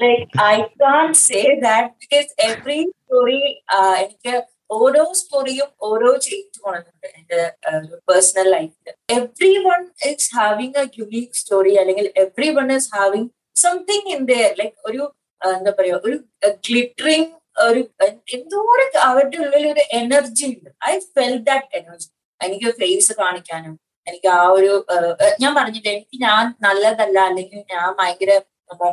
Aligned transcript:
Like 0.00 0.24
I 0.46 0.56
can 0.82 1.08
say 1.24 1.40
that 1.64 1.90
because 2.02 2.30
every 2.46 2.80
story 2.92 3.40
എനിക്ക് 3.98 4.34
ഓരോ 4.76 5.04
സ്റ്റോറിയും 5.20 5.68
ഓരോ 5.82 6.10
ചേഞ്ച് 6.26 6.58
കൊണ്ടുണ്ട് 6.64 7.06
എന്റെ 7.10 7.40
പേഴ്സണൽ 8.08 8.48
ലൈഫിൽ 8.54 8.92
everyone 9.66 9.80
is 10.10 10.30
having 10.36 10.76
a 10.76 10.86
unique 10.98 11.38
story 11.40 11.74
അല്ലെങ്കിൽ 11.82 12.08
everyone 12.58 12.70
is 12.76 12.90
having 12.94 13.28
something 13.56 14.10
in 14.14 14.22
their 14.26 14.52
like 14.60 14.78
ഒരു 14.90 15.02
എന്താ 15.40 15.72
പറയാ 15.78 15.96
ഒരു 16.06 16.16
ഗ്ലിറ്ററിങ് 16.66 17.28
ഒരു 17.64 17.80
എന്തോരം 18.34 18.88
അവരുടെ 19.06 19.38
ഉള്ളിൽ 19.38 19.64
ഒരു 19.72 19.82
എനർജി 19.98 20.46
ഉണ്ട്. 20.50 20.68
ഐ 20.84 20.94
ഫെൽ 21.14 21.34
ദാറ്റ് 21.48 21.76
എനർജി 21.78 22.08
എനിക്ക് 22.40 22.68
ഫേസ് 22.78 23.12
കാണിക്കാനും 23.18 23.74
എനിക്ക് 24.06 24.28
ആ 24.34 24.42
ഒരു 24.56 24.70
ഞാൻ 25.42 25.52
പറഞ്ഞിട്ട് 25.54 25.88
എനിക്ക് 25.88 26.16
ഞാൻ 26.22 26.44
നല്ലതല്ല 26.66 27.18
അല്ലെങ്കിൽ 27.28 27.60
ഞാൻ 27.72 27.88
ഭയങ്കര 27.98 28.34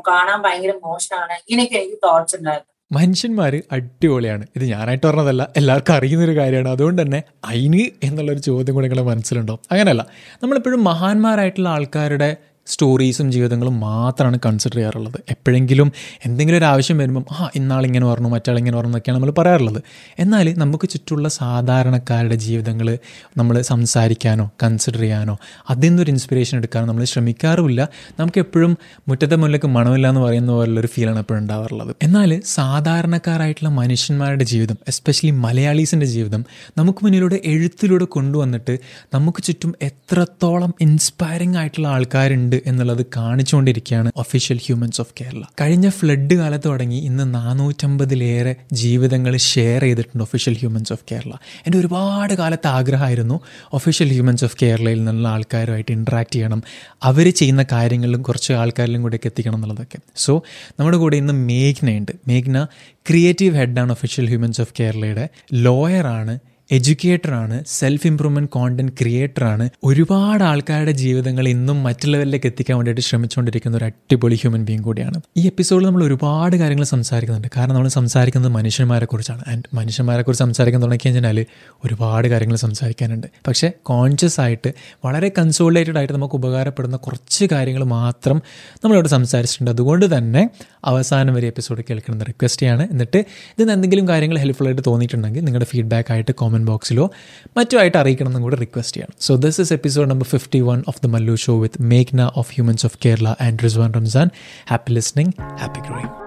കാണാൻ 0.07 0.41
ഭയങ്കര 0.41 0.73
മോശമാണ്. 0.85 1.33
ഇങ്ങനെയൊക്കെ 1.33 1.75
എനിക്ക് 1.75 1.95
തോട്ട്സ് 1.95 2.35
ഉണ്ടായിരുന്നു. 2.35 2.73
മനുഷ്യന്മാര് 2.91 3.61
അടിപൊളിയാണ്. 3.71 4.47
ഇത് 4.55 4.65
ഞാനായിട്ട് 4.65 5.07
പറഞ്ഞതല്ല 5.07 5.49
എല്ലാവർക്കും 5.57 5.93
അറിയുന്ന 5.93 6.25
ഒരു 6.25 6.35
കാര്യമാണ്. 6.35 6.69
അതുകൊണ്ട് 6.69 7.01
തന്നെ 7.01 7.23
അയിന് 7.45 8.05
എന്നുള്ളൊരു 8.05 8.39
ചോദ്യം 8.39 8.75
കൂടെ 8.75 8.87
നിങ്ങളുടെ 8.87 9.09
മനസ്സിലുണ്ടാവും 9.09 9.59
അങ്ങനെയല്ല. 9.71 10.07
നമ്മളെപ്പോഴും 10.43 10.83
മഹാന്മാരായിട്ടുള്ള 10.83 11.69
ആൾക്കാരുടെ 11.69 12.37
സ്റ്റോറീസും 12.67 13.31
ജീവിതങ്ങളും 13.31 13.79
മാത്രമാണ് 13.79 14.39
കൺസിഡർ 14.45 14.75
ചെയ്യാറുള്ളത്. 14.75 15.17
എപ്പോഴെങ്കിലും 15.29 15.91
എന്തെങ്കിലും 16.25 16.57
ഒരു 16.57 16.65
ആവശ്യം 16.65 16.97
വരുമ്പം 16.97 17.25
ആ 17.31 17.49
ഇന്നാൾ 17.55 17.85
ഇങ്ങനെ 17.85 18.05
പറഞ്ഞു 18.05 18.29
മറ്റാൾ 18.29 18.57
ഇങ്ങനെ 18.57 18.77
പറഞ്ഞു 18.77 18.89
എന്നൊക്കെയാണ് 18.89 19.19
നമ്മൾ 19.19 19.33
പറയാറുള്ളത്. 19.37 19.81
എന്നാൽ 20.19 20.53
നമുക്ക് 20.57 20.89
ചുറ്റുള്ള 20.89 21.29
സാധാരണക്കാരുടെ 21.29 22.35
ജീവിതങ്ങൾ 22.35 22.97
നമ്മൾ 23.37 23.61
സംസാരിക്കാനോ 23.61 24.49
കൺസിഡർ 24.63 24.99
ചെയ്യാനോ 24.99 25.37
അതിൽ 25.69 25.87
നിന്നൊരു 25.89 26.11
ഇൻസ്പിറേഷൻ 26.11 26.57
എടുക്കാനോ 26.57 26.87
നമ്മൾ 26.87 27.03
ശ്രമിക്കാറുമില്ല. 27.03 27.87
നമുക്ക് 28.19 28.39
എപ്പോഴും 28.39 28.77
മുറ്റത്തെ 29.07 29.35
മുല്ലക്ക് 29.35 29.67
മണമില്ല 29.67 30.09
എന്ന് 30.09 30.21
പറയുന്ന 30.21 30.51
പോലുള്ളൊരു 30.51 30.87
ഫീലാണ് 30.87 31.19
എപ്പോഴും 31.19 31.39
ഉണ്ടാവാറുള്ളത്. 31.39 31.95
എന്നാൽ 32.03 32.41
സാധാരണക്കാരായിട്ടുള്ള 32.45 33.69
മനുഷ്യന്മാരുടെ 33.69 34.43
ജീവിതം 34.43 34.77
എസ്പെഷ്യലി 34.87 35.31
മലയാളീസിന്റെ 35.31 36.05
ജീവിതം 36.05 36.45
നമുക്ക് 36.77 36.99
മുന്നിലൂടെ 37.03 37.39
എഴുത്തിലൂടെ 37.45 38.05
കൊണ്ടുവന്നിട്ട് 38.05 38.77
നമുക്ക് 39.13 39.43
ചുറ്റും 39.43 39.75
എത്രത്തോളം 39.81 40.73
ഇൻസ്പയറിംഗ് 40.81 41.57
ആയിട്ടുള്ള 41.57 41.87
ആൾക്കാരുണ്ട് 41.87 42.56
എന്നുള്ളത് 42.65 43.05
കാണിച്ചുകൊണ്ടിരിക്കുകയാണ് 43.17 44.11
ഒഫീഷ്യൽ 44.15 44.59
ഹ്യൂമൻസ് 44.65 45.01
ഓഫ് 45.01 45.13
കേരള 45.21 45.43
കഴിഞ്ഞ 45.61 45.89
ഫ്ലഡ് 45.89 46.33
കാലത്ത് 46.33 46.67
തുടങ്ങി 46.67 46.95
ഇന്ന് 46.95 47.33
നാനൂറ്റമ്പതിലേറെ 47.33 48.55
ജീവിതങ്ങൾ 48.73 49.37
ഷെയർ 49.37 49.81
ചെയ്തിട്ടുണ്ട് 49.81 50.23
ഒഫീഷ്യൽ 50.23 50.53
ഹ്യൂമൻസ് 50.53 50.93
ഓഫ് 50.93 51.03
കേരള 51.11 51.33
എന്റെ 51.67 51.77
ഒരുപാട് 51.77 52.33
കാലത്ത് 52.33 52.67
ആഗ്രഹമായിരുന്നു 52.67 53.39
ഒഫീഷ്യൽ 53.73 54.09
ഹ്യൂമൻസ് 54.09 54.43
ഓഫ് 54.43 54.57
കേരളയിൽ 54.61 55.03
നിന്നുള്ള 55.03 55.27
ആൾക്കാരുമായിട്ട് 55.27 55.91
ഇൻട്രാക്ട് 55.91 56.33
ചെയ്യണം. 56.33 56.63
അവർ 57.03 57.29
ചെയ്യുന്ന 57.31 57.65
കാര്യങ്ങളിലും 57.71 58.21
കുറച്ച് 58.21 58.53
ആൾക്കാരിലും 58.53 59.01
കൂടെയൊക്കെ 59.01 59.27
എത്തിക്കണം 59.27 59.55
എന്നുള്ളതൊക്കെ. 59.55 59.99
സോ 60.15 60.43
നമ്മുടെ 60.79 60.97
കൂടെ 60.97 61.17
ഇന്ന് 61.17 61.33
മേഘ്നയുണ്ട്. 61.33 62.11
മേഘ്ന 62.27 62.67
ക്രിയേറ്റീവ് 63.09 63.55
ഹെഡാണ് 63.55 63.91
ഒഫീഷ്യൽ 63.91 64.27
ഹ്യൂമൻസ് 64.27 64.61
ഓഫ് 64.61 64.73
കേരളയുടെ 64.79 65.29
ലോയറാണ് 65.53 66.39
എഡ്യൂക്കേറ്ററാണ് 66.71 67.63
സെൽഫ് 67.67 68.07
ഇംപ്രൂവ്മെന്റ് 68.07 68.49
കോണ്ടന്റ് 68.49 68.91
ക്രിയേറ്ററാണ്. 68.91 69.69
ഒരുപാട് 69.83 70.43
ആൾക്കാരുടെ 70.43 70.91
ജീവിതങ്ങൾ 70.91 71.47
ഇന്നും 71.47 71.83
മറ്റുള്ളവരിലേക്ക് 71.83 72.45
എത്തിക്കാൻ 72.45 72.77
വേണ്ടിയിട്ട് 72.77 73.01
ശ്രമിച്ചുകൊണ്ടിരിക്കുന്ന 73.01 73.77
ഒരു 73.77 73.85
അടിപൊളി 73.85 74.35
ഹ്യൂമൻ 74.35 74.65
ബീങ് 74.65 74.83
കൂടിയാണ്. 74.83 75.21
ഈ 75.37 75.45
എപ്പിസോഡിൽ 75.45 75.85
നമ്മൾ 75.85 76.03
ഒരുപാട് 76.03 76.55
കാര്യങ്ങൾ 76.55 76.83
സംസാരിക്കുന്നുണ്ട്. 76.83 77.47
കാരണം 77.57 77.73
നമ്മൾ 77.73 77.87
സംസാരിക്കുന്നത് 77.87 78.51
മനുഷ്യന്മാരെ 78.51 79.05
കുറിച്ചാണ് 79.05 79.43
ആൻഡ് 79.47 79.63
മനുഷ്യന്മാരെ 79.73 80.21
കുറിച്ച് 80.21 80.43
സംസാരിക്കാൻ 80.43 80.81
തുടങ്ങി 80.81 81.07
കഴിഞ്ഞാൽ 81.07 81.45
ഒരുപാട് 81.85 82.27
കാര്യങ്ങൾ 82.27 82.55
സംസാരിക്കാനുണ്ട്. 82.55 83.27
പക്ഷേ 83.47 83.71
കോൺഷ്യസ് 83.83 84.41
ആയിട്ട് 84.41 84.73
വളരെ 85.05 85.31
കൺസോളിഡേറ്റഡ് 85.37 85.97
ആയിട്ട് 85.97 86.13
നമുക്ക് 86.13 86.35
ഉപകാരപ്പെടുന്ന 86.35 86.97
കുറച്ച് 86.97 87.45
കാര്യങ്ങൾ 87.51 87.83
മാത്രം 87.83 88.41
നമ്മളിവിടെ 88.83 89.07
സംസാരിച്ചിട്ടുണ്ട്. 89.07 89.71
അതുകൊണ്ട് 89.71 90.17
തന്നെ 90.17 90.49
അവസാനം 90.85 91.33
വരെ 91.33 91.47
എപ്പിസോഡ് 91.47 91.81
കേൾക്കണമെന്ന് 91.89 92.25
റിക്വസ്റ്റ് 92.25 92.61
ചെയ്യാണ്. 92.61 92.87
എന്നിട്ട് 92.91 93.17
ഇതിന് 93.17 93.71
എന്തെങ്കിലും 93.71 94.07
കാര്യങ്ങൾ 94.07 94.37
ഹെൽപ്ഫുൾ 94.37 94.65
ആയിട്ട് 94.65 94.81
തോന്നിയിട്ടുണ്ടെങ്കിൽ 94.87 95.41
നിങ്ങളുടെ 95.41 95.65
ഫീഡ്ബാക്ക് 95.65 96.11
ആയിട്ട് 96.11 96.31
കോമന്റ് 96.31 96.56
ബോക്സിലോ 96.65 97.11
മറ്റുമായിട്ട് 97.57 97.97
അറിയിക്കണം 97.97 98.27
എന്നും 98.27 98.41
കൂടെ 98.41 98.55
റിക്വസ്റ്റ് 98.55 98.97
ചെയ്യണം. 98.97 99.15
So 99.19 99.35
this 99.35 99.61
is 99.61 99.73
episode 99.73 100.09
number 100.09 100.27
fifty 100.27 100.61
one 100.61 100.83
of 100.87 101.01
the 101.03 101.05
Mallu 101.05 101.35
show 101.35 101.59
with 101.59 101.81
മേഘ്ന 101.81 102.31
of 102.35 102.51
humans 102.53 102.85
of 102.85 102.97
Kerala 103.05 103.27
and 103.41 103.63
Rizwan 103.63 103.93
Ramzan 103.93 104.29
happy 104.69 104.91
listening 104.91 105.33
happy 105.41 105.79
growing 105.79 106.26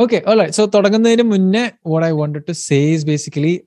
okay 0.00 0.22
so 0.50 0.66
തുടങ്ങുന്നതിന് 0.74 1.22
മുന്നേ 1.22 1.70
what 1.86 2.06
I 2.06 2.10
wanted 2.10 2.42
to 2.48 2.52
say 2.52 2.90
is 2.92 3.06
basically 3.06 3.60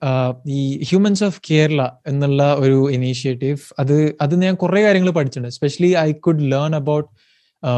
ഈ 0.48 0.84
humans 0.84 1.24
of 1.24 1.42
Kerala 1.52 1.90
എന്നുള്ള 2.08 2.54
ഒരു 2.54 2.90
initiative 2.90 3.58
അത് 3.80 4.16
അത് 4.22 4.42
ഞാൻ 4.42 4.56
കുറെ 4.56 4.82
കാര്യങ്ങൾ 4.82 5.12
പഠിച്ചിട്ടുണ്ട്. 5.12 5.48
Especially 5.48 5.96
I 5.96 6.12
could 6.12 6.52
learn 6.52 6.76
about 6.76 7.10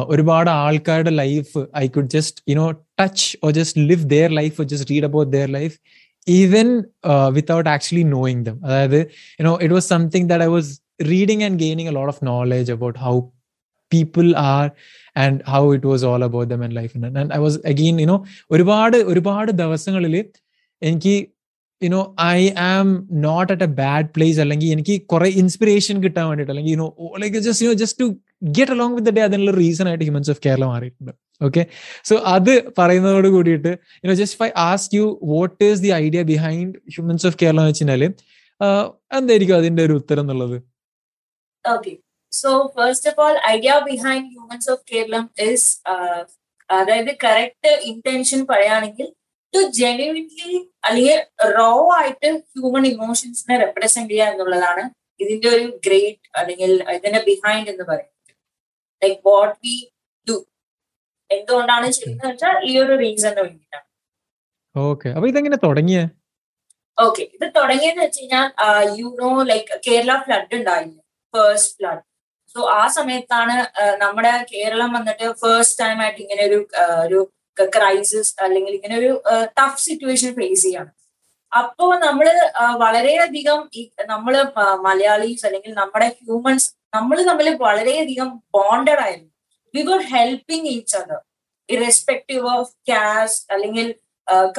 ഒരുപാട് 0.07 0.49
ആൾക്കാരുടെ 0.49 1.09
life 1.09 1.67
I 1.77 1.87
could 1.87 2.09
just 2.09 2.51
you know 2.51 2.71
touch 2.71 3.37
or 3.45 3.51
just 3.51 3.81
live 3.81 4.03
their 4.03 4.29
life 4.29 4.61
or 4.61 4.67
just 4.67 4.91
read 4.91 5.03
about 5.03 5.31
their 5.31 5.47
life 5.47 5.75
even 6.27 6.83
without 7.31 7.69
actually 7.69 8.03
knowing 8.03 8.45
them 8.45 8.65
അതായത് 8.65 9.07
you know 9.41 9.59
it 9.61 9.73
was 9.73 9.89
something 9.89 10.29
that 10.29 10.43
I 10.43 10.47
was 10.47 10.79
reading 11.03 11.43
and 11.43 11.59
gaining 11.59 11.87
a 11.87 11.91
lot 11.91 12.17
of 12.17 12.25
knowledge 12.25 12.71
about 12.71 12.99
how 12.99 13.29
people 13.95 14.27
are 14.47 14.65
and 15.15 15.39
how 15.53 15.63
it 15.75 15.89
was 15.91 16.05
all 16.11 16.23
about 16.29 16.49
them 16.53 16.63
and 16.65 16.77
life 16.79 16.91
and 16.97 17.29
I 17.37 17.41
was 17.45 17.59
again 17.71 17.95
you know 18.03 18.17
ഒരുപാട് 18.51 18.97
ഒരുപാട് 19.11 19.51
ദിവസങ്ങളിൽ 19.63 20.15
എനിക്ക് 20.81 21.15
you know 21.81 22.01
I 22.35 22.39
am 22.67 22.87
not 23.25 23.49
at 23.53 23.65
a 23.67 23.71
bad 23.79 24.07
place 24.15 24.39
അല്ലെങ്കിൽ 24.43 24.69
എനിക്ക് 24.75 24.95
കുറെ 25.13 25.29
inspiration 25.41 25.95
കിട്ടാൻ 26.05 26.25
വേണ്ടിയിട്ട് 26.29 26.53
അല്ലെങ്കിൽ 26.53 26.73
you know 26.75 26.87
like 27.23 27.41
just 27.47 27.65
you know 27.65 27.75
just 27.81 27.99
to 28.03 28.07
get 28.57 28.73
along 28.75 28.95
with 28.97 29.07
the 29.09 29.13
day 29.17 29.23
അതിനുള്ള 29.27 29.53
റീസൺ 29.59 29.87
ആയിട്ട് 29.91 30.05
ഹ്യൂമൻസ് 30.07 30.31
ഓഫ് 30.33 30.41
കേരള 30.45 30.65
മാറിയിട്ടുണ്ട്. 30.71 31.13
ഓക്കെ 31.41 31.61
സോ 32.09 32.15
അത് 32.35 32.51
പറയുന്നതോട് 32.77 33.27
കൂടിയിട്ട് 33.35 33.71
you know 34.03 34.15
just 34.21 34.37
phi 34.41 34.49
ask 34.69 34.93
you 34.97 35.05
what 35.33 35.57
is 35.69 35.81
the 35.85 35.91
idea 36.03 36.21
behind 36.31 36.75
humans 36.95 37.27
of 37.29 37.37
Kerala 37.43 37.59
എന്ന് 37.61 37.73
വെച്ചാൽ 37.73 38.03
എന്തായിരിക്കും 39.19 39.55
അതിന്റെ 39.61 39.81
ഒരു 39.87 39.93
ഉത്തരം 40.01 40.23
എന്നുള്ളത്? 40.25 40.57
Okay 41.65 41.91
so 42.39 42.51
first 42.75 43.09
of 43.11 43.21
all 43.25 43.35
idea 43.53 43.73
behind 43.89 44.27
humans 44.33 44.69
of 44.73 44.83
Keralam 44.91 45.25
is 45.47 45.69
അതായത് 46.69 47.11
കറക്റ്റ് 47.23 47.71
ഇന്റൻഷൻ 47.91 48.41
പറയുകയാണെങ്കിൽ 48.51 49.07
ടു 49.53 49.59
ജെന്യുവിൻലി 49.79 50.51
അല്ലെങ്കിൽ 50.87 51.19
റോ 51.57 51.69
ആയിട്ട് 51.97 52.29
ഹ്യൂമൻ 52.53 52.85
ഇമോഷൻസിനെ 52.93 53.57
റെപ്രസെന്റ് 53.63 54.13
ചെയ്യുക 54.13 54.31
എന്നുള്ളതാണ് 54.31 54.83
ഇതിന്റെ 55.19 55.47
ഒരു 55.55 55.67
ഗ്രേറ്റ് 55.85 56.27
അല്ലെങ്കിൽ 56.39 56.71
ഇതിന്റെ 56.95 57.21
ബിഹൈൻഡ് 57.29 57.69
എന്ന് 57.73 57.85
പറയുന്നത്. 57.91 58.11
ലൈക്ക് 59.01 59.21
വാട്ട് 59.29 59.55
വി 59.65 59.75
ഡു 60.27 60.35
എന്തുകൊണ്ടാണ് 61.29 61.87
ചെയ്യുന്നത് 61.97 62.27
വെച്ചാൽ 62.31 62.55
ഈ 62.69 62.73
ഒരു 62.83 62.93
റീസണിന് 63.03 63.41
വേണ്ടിയിട്ടാണ്. 63.45 63.85
ഓക്കെ 64.75 65.09
അപ്പൊ 65.15 65.27
ഇതെങ്ങനെ 65.31 65.59
തുടങ്ങിയ? 65.65 65.99
ഓക്കെ 66.97 67.23
ഇത് 67.35 67.45
തുടങ്ങിയെന്ന് 67.57 68.03
വെച്ച് 68.05 68.21
കഴിഞ്ഞാൽ 68.21 68.47
you 68.99 69.07
know 69.21 69.29
like 69.51 69.79
Kerala 69.87 70.11
flood 70.25 70.55
ഉണ്ടായിരുന്നു 70.59 71.01
ഫേസ്റ്റ് 71.33 71.73
ഫ്ലഡ് 71.77 72.03
സോ 72.55 72.61
ആ 72.79 72.83
സമയത്താണ് 72.97 73.55
നമ്മുടെ 74.03 74.33
കേരളം 74.51 74.89
വന്നിട്ട് 74.97 75.25
ഫസ്റ്റ് 75.41 75.79
ടൈം 75.81 75.97
ആയിട്ട് 76.03 76.19
ഇങ്ങനെ 76.25 76.43
ഒരു 76.49 76.59
ഒരു 77.05 77.19
ക്രൈസിസ് 77.57 78.31
അല്ലെങ്കിൽ 78.45 78.73
ഇങ്ങനെ 78.77 78.95
ഒരു 79.01 79.11
ടഫ് 79.59 79.81
സിറ്റുവേഷൻ 79.85 80.31
ഫേസ് 80.39 80.63
ചെയ്യാണ്. 80.65 80.91
അപ്പോ 81.51 81.85
നമ്മൾ 82.05 82.27
വളരെയധികം 82.83 83.59
ഈ 83.79 83.81
നമ്മൾ 84.13 84.33
മലയാളീസ് 84.87 85.45
അല്ലെങ്കിൽ 85.47 85.71
നമ്മുടെ 85.81 86.07
ഹ്യൂമൻസ് 86.19 86.67
നമ്മൾ 86.95 87.17
തമ്മിൽ 87.29 87.47
വളരെയധികം 87.67 88.29
ബോണ്ടഡ് 88.55 89.01
ആയിരുന്നു. 89.05 89.31
We 89.73 89.83
were 89.89 90.01
helping 90.13 90.69
each 90.75 90.95
other 91.01 91.21
irrespective 91.69 92.45
of 92.55 92.71
caste 92.89 93.45
അല്ലെങ്കിൽ 93.53 93.87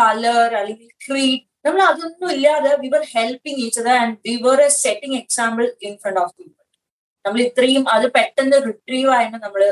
കളർ 0.01 0.51
അല്ലെങ്കിൽ 0.61 0.89
ക്രീഡ് 1.07 1.43
നമ്മൾ 1.67 1.81
അതൊന്നും 1.91 2.29
ഇല്ലാതെ 2.37 2.73
we 2.85 2.91
were 2.95 3.05
helping 3.15 3.61
each 3.67 3.81
other 3.83 3.95
and 4.03 4.17
we 4.27 4.37
were 4.47 4.61
a 4.69 4.71
setting 4.85 5.19
example 5.23 5.67
in 5.89 5.95
front 6.03 6.21
of 6.25 6.35
people 6.39 6.56
നമ്മൾ 7.27 7.41
ഇത്രയും 7.49 7.85
അത് 7.95 8.07
പെട്ടെന്ന് 8.17 8.59
റിട്രീവ് 8.69 9.11
ആയിട്ട് 9.17 9.37
നമ്മൾ 9.45 9.63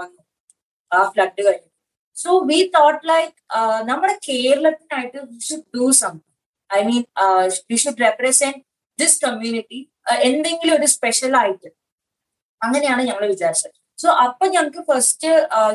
വന്നു. 0.00 0.20
ആ 0.92 0.98
ഫ്ലഡ് 1.14 1.42
കഴിഞ്ഞു. 1.46 1.68
സോ 2.16 2.30
വി 2.50 2.58
തോട്ട് 2.76 3.02
ലൈക്ക് 3.12 3.34
നമ്മുടെ 3.90 4.14
കേരളത്തിനായിട്ട് 4.28 5.18
we 5.30 5.38
should 5.48 5.68
do 5.76 5.86
something 6.02 6.26
I 6.70 6.80
mean 6.90 7.02
we 7.70 7.76
should 7.84 8.02
represent 8.06 8.60
this 8.98 9.18
community 9.24 9.80
എന്തെങ്കിലും 10.28 10.74
ഒരു 10.78 10.86
സ്പെഷ്യൽ 10.94 11.34
ആയിട്ട്. 11.42 11.68
അങ്ങനെയാണ് 12.60 13.02
ഞങ്ങൾ 13.08 13.24
വിചാരിച്ചത്. 13.34 13.74
സോ 14.02 14.08
അപ്പൊ 14.24 14.44
ഞങ്ങൾക്ക് 14.54 14.82
ഫസ്റ്റ് 14.90 15.30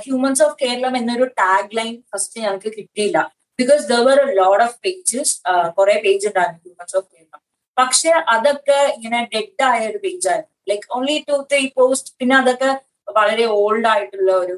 ഹ്യൂമൻസ് 0.06 0.42
ഓഫ് 0.46 0.56
കേരളം 0.64 0.94
എന്നൊരു 1.00 1.26
ടാഗ് 1.42 1.76
ലൈൻ 1.80 1.96
ഫസ്റ്റ് 2.12 2.38
ഞങ്ങൾക്ക് 2.44 2.72
കിട്ടിയില്ല 2.78 3.20
because 3.60 3.84
there 3.92 4.20
a 4.26 4.28
load 4.42 4.64
of 4.68 4.78
pages 4.86 5.34
കുറെ 5.78 5.96
പേജ് 6.06 6.26
ഉണ്ടായിരുന്നു 6.30 6.62
ഹ്യൂമൻസ് 6.68 6.96
ഓഫ് 7.00 7.08
കേരളം 7.14 7.42
പക്ഷെ 7.78 8.12
അതൊക്കെ 8.36 8.80
ഇങ്ങനെ 8.96 9.20
ഡെഡ് 9.34 9.64
ആയ 9.70 9.80
ഒരു 9.92 10.00
പേജ് 10.06 10.28
ആയിരുന്നു. 10.34 10.53
Like 10.68 10.88
only 10.96 11.18
two 11.30 11.36
three 11.52 11.64
post 11.78 12.12
പിന്നെ 12.20 12.36
അതൊക്കെ 12.42 12.72
വളരെ 13.12 13.46
ഓൾഡ് 13.58 13.88
ആയിട്ടുള്ള 13.88 14.32
ഒരു 14.44 14.56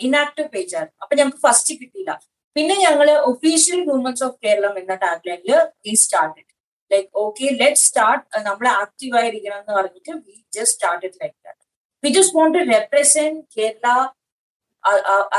ഇനാക്റ്റീവ് 0.00 0.48
പേജ് 0.54 0.74
ആയിരുന്നു. 0.76 0.98
അപ്പൊ 1.02 1.14
ഞങ്ങൾക്ക് 1.16 1.42
ഫസ്റ്റ് 1.46 1.74
കിട്ടിയില്ല. 1.80 2.12
പിന്നെ 2.56 2.74
ഞങ്ങൾ 2.76 3.08
ഒഫീഷ്യൽ 3.30 3.80
ഹ്യൂമൻസ് 3.84 4.22
ഓഫ് 4.26 4.36
കേരളം 4.44 4.74
എന്ന 4.80 4.94
ടാഗ് 5.04 5.28
ലൈനിൽ 5.28 5.52
ഈ 5.86 5.94
started 6.02 6.48
like 6.90 7.08
okay 7.22 7.46
let 7.60 7.82
start 7.82 8.42
നമ്മൾ 8.46 8.66
ആക്റ്റീവ് 8.82 9.14
ആയിരിക്കണം 9.20 9.58
എന്ന് 9.62 9.74
പറഞ്ഞിട്ട് 9.78 10.12
we 10.26 10.36
just 10.56 10.72
started 10.74 11.16
like 11.22 11.36
that 11.46 11.60
we 12.04 12.10
just 12.10 12.36
want 12.38 12.58
to 12.58 12.64
represent 12.72 13.40
Kerala 13.56 13.88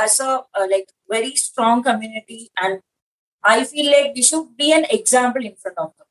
as 0.01 0.27
a 0.57 0.65
like 0.73 0.89
very 1.09 1.33
strong 1.43 1.83
community 1.89 2.41
and 2.63 2.79
I 3.43 3.57
feel 3.71 3.89
like 3.95 4.11
we 4.17 4.23
should 4.31 4.51
be 4.61 4.67
an 4.77 4.83
example 4.97 5.41
in 5.45 5.55
front 5.61 5.81
of 5.81 6.02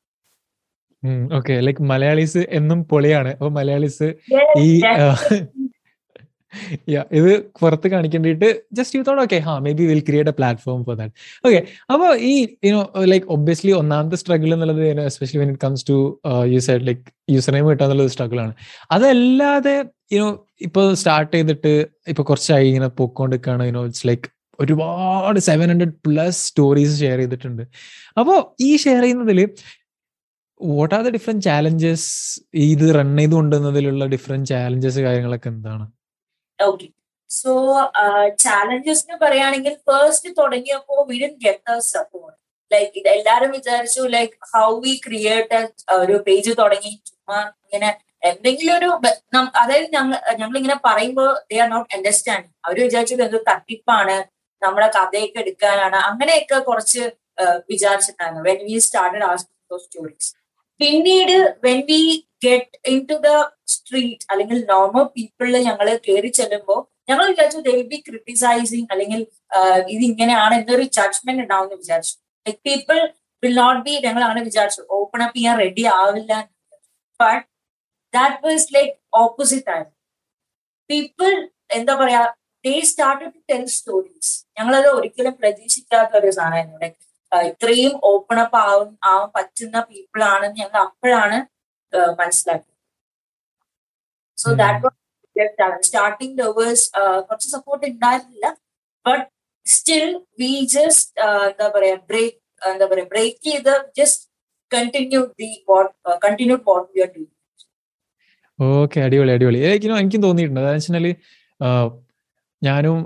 okay 1.37 1.53
like 1.67 1.83
Malayalis 1.91 2.41
എന്നും 2.59 2.79
പൊളിയാണ്. 2.93 3.31
അപ്പൊ 3.39 3.51
മലയാളീസ് 3.59 4.09
ഈ 4.65 4.69
ഇത് 7.17 7.29
പുറത്ത് 7.61 7.87
കാണിക്കേണ്ടിട്ട് 7.93 8.47
just 8.77 8.97
you 8.97 9.03
thought 9.07 9.21
okay 9.23 9.37
ഹാ 9.45 9.53
maybe 9.79 9.85
will 9.91 10.01
create 10.07 10.31
a 10.33 10.35
platform 10.39 10.81
for 10.87 10.95
that 10.99 11.13
okay 11.47 11.59
അപ്പോൾ 11.93 12.11
ഈ 12.29 12.33
യുനോ 12.67 12.81
ലൈക്ക് 13.11 13.25
ഒബ്വിയസ്ലി 13.35 13.71
ഒന്നാമത്തെ 13.79 14.17
സ്ട്രഗിൾ 14.21 14.49
എന്നുള്ളത് 14.55 14.81
especially 15.05 15.39
when 15.43 15.49
it 15.53 15.61
comes 15.65 15.85
to 15.89 15.97
you 16.53 16.59
side 16.67 16.85
like 16.89 17.03
user 17.35 17.53
name 17.55 17.67
കിട്ടുക 17.69 17.85
എന്നുള്ളത് 17.87 18.11
സ്ട്രഗിൾ 18.15 18.39
ആണ് 18.45 18.53
അതല്ലാതെ 18.91 19.75
യുനോ 20.15 20.29
ഇപ്പൊ 20.67 20.83
സ്റ്റാർട്ട് 21.01 21.33
ചെയ്തിട്ട് 21.37 21.73
ഇപ്പൊ 22.13 22.23
കുറച്ചായി 22.23 22.67
ഇങ്ങനെ 22.71 22.89
പോയിക്കൊണ്ടിരിക്കുകയാണ്. 22.99 23.65
യുനോ 23.71 23.83
ഇറ്റ്സ് 23.89 24.05
ലൈക്ക് 24.11 24.29
ഒരുപാട് 24.59 25.39
seven 25.49 25.67
hundred 25.73 25.95
plus 26.05 26.39
stories 26.49 26.95
share 26.99 27.19
ചെയ്തിട്ടുണ്ട്. 27.23 27.63
അപ്പോൾ 28.19 28.37
ഈ 28.67 28.71
ഷെയർ 28.83 29.01
ചെയ്യുന്നതിൽ 29.03 29.39
what 30.61 30.93
are 30.95 31.01
the 31.05 31.09
different 31.09 31.43
challenges 31.43 32.09
ഇത് 32.53 32.85
റൺ 32.97 33.09
ചെയ്ത് 33.17 33.33
കൊണ്ടുവന്നതിലുള്ള 33.35 34.05
ഡിഫറെന്റ് 34.05 34.49
ചാലഞ്ചസ് 34.51 34.99
കാര്യങ്ങളൊക്കെ 34.99 35.49
എന്താണ്? 35.53 35.85
ഓക്കെ 36.59 36.87
സോ 37.29 37.51
ചാലഞ്ചസ് 38.45 39.17
പറയുകയാണെങ്കിൽ 39.23 39.73
ഫസ്റ്റ് 39.87 40.29
തുടങ്ങിയപ്പോ 40.39 40.95
സപ്പോർട്ട് 41.93 42.37
ലൈക്ക് 42.71 42.97
ഇത് 42.99 43.09
എല്ലാരും 43.17 43.51
വിചാരിച്ചു 43.51 44.01
ലൈക്ക് 44.15 44.33
ഹൗ 44.53 44.69
വി 44.83 44.93
ക്രിയേറ്റ് 45.05 45.59
ഒരു 46.03 46.15
പേജ് 46.27 46.51
തുടങ്ങി. 46.61 46.93
ചുമ്മാ 47.09 47.39
ഇങ്ങനെ 47.65 47.89
എന്തെങ്കിലും 48.29 48.73
ഒരു 48.77 48.89
അതായത് 49.61 49.87
ഞങ്ങൾ 49.95 50.17
ഞങ്ങൾ 50.41 50.55
ഇങ്ങനെ 50.59 50.77
പറയുമ്പോൾ 50.87 51.29
ദേ 51.49 51.57
ആർ 51.63 51.69
നോട്ട് 51.69 51.89
അണ്ടർസ്റ്റാൻഡിങ് 51.95 52.53
അവർ 52.65 52.77
വിചാരിച്ചത് 52.87 53.23
എന്തോ 53.27 53.41
തട്ടിപ്പാണ് 53.49 54.17
നമ്മുടെ 54.61 54.87
കഥയൊക്കെ 54.97 55.39
എടുക്കാനാണ്. 55.39 55.97
അങ്ങനെയൊക്കെ 56.09 56.59
കുറച്ച് 56.69 57.03
വിചാരിച്ചിട്ടാണ്. 57.71 58.37
When 58.47 58.59
we 58.67 58.77
started 58.87 59.25
asking 59.31 59.81
stories 59.85 60.31
പിന്നീട് 60.83 61.35
when 61.65 61.77
we 61.89 61.99
get 62.45 62.77
into 63.09 63.15
the 63.25 63.29
street 63.73 64.25
അല്ലെങ്കിൽ 64.31 64.57
നോർമൽ 64.71 65.05
പീപ്പിളിൽ 65.15 65.55
ഞങ്ങൾ 65.67 65.87
കയറി 66.07 66.29
ചെല്ലുമ്പോൾ 66.39 66.79
ഞങ്ങൾ 67.09 67.25
വിചാരിച്ചു 67.31 67.59
ദേ 67.67 67.73
വിൽ 67.77 67.87
ബി 67.93 67.99
ക്രിട്ടിസൈസിങ് 68.07 68.87
അല്ലെങ്കിൽ 68.93 69.21
ഇത് 69.93 70.03
ഇങ്ങനെയാണ് 70.09 70.53
എന്നൊരു 70.59 70.85
ജഡ്ജ്മെന്റ് 70.97 71.43
ഉണ്ടാവും 71.43 71.65
എന്ന് 71.67 71.77
വിചാരിച്ചു. 71.83 72.15
Like 72.45 72.61
people 72.67 72.99
will 73.43 73.55
not 73.61 73.81
be 73.87 73.93
ഞങ്ങൾ 74.07 74.23
അങ്ങനെ 74.27 74.43
വിചാരിച്ചു. 74.49 74.81
ഓപ്പൺ 74.97 75.21
അപ്പ് 75.25 75.37
ചെയ്യാൻ 75.37 75.55
റെഡി 75.63 75.85
ആവില്ല 76.01 76.33
but 77.19 77.45
that 78.13 78.39
was 78.47 78.67
like 78.75 78.93
opposite 79.23 79.71
ആയിരുന്നു. 79.73 79.97
പീപ്പിൾ 80.89 81.31
എന്താ 81.79 81.95
പറയാ 82.03 82.21
they 82.65 82.75
start 82.91 83.23
to 83.35 83.41
tell 83.51 83.65
stories 83.77 84.33
ഞങ്ങളത് 84.57 84.89
ഒരിക്കലും 84.97 85.33
പ്രതീക്ഷിക്കാത്ത 85.41 86.13
ഒരു 86.21 86.31
സാധനമായിരുന്നു. 86.39 86.79
ലൈക്ക് 86.83 86.99
ഇത്രയും 87.49 87.93
ഓപ്പൺ 88.11 88.37
അപ്പ് 88.43 88.57
ആവും 88.69 88.89
ആവാൻ 89.11 89.29
പറ്റുന്ന 89.37 89.77
പീപ്പിൾ 89.89 90.21
ആണെന്ന് 90.33 90.59
ഞങ്ങൾ 90.61 90.79
അപ്പോഴാണ് 90.87 91.37
മനസ്സിലാക്കിയത്. 92.19 92.69
So 94.37 94.49
that 94.61 94.83
was 94.85 94.99
starting 95.87 96.35
lovers 96.41 96.85
കുറച്ച് 97.27 97.49
സപ്പോർട്ട് 97.55 97.83
ഉണ്ടായിരുന്നില്ല. 97.91 98.47
ബട്ട് 99.05 99.25
സ്റ്റിൽ 99.65 100.09
വി 100.41 100.53
ജസ്റ്റ് 100.75 101.11
എന്താ 101.49 101.67
പറയാ 101.75 101.95
ബ്രേക്ക് 102.11 102.37
എന്താ 102.71 102.85
പറയാ 102.91 103.07
ബ്രേക്ക് 103.13 103.39
ചെയ്ത് 103.49 103.73
just 103.99 104.23
continue 104.71 105.21
the 105.41 105.49
continue 106.25 106.57
what 106.69 106.89
we 106.95 107.01
are 107.05 107.11
doing 107.15 107.31
okay 108.59 108.99
അടിപൊളി 109.05 109.31
അടിപൊളി. 109.35 109.59
എനിക്കും 109.99 110.21
തോന്നിയിട്ടുണ്ട്. 110.25 110.61
അതെന്ന് 110.61 110.81
വെച്ചാൽ 110.81 111.07
ഞാനും 112.61 112.97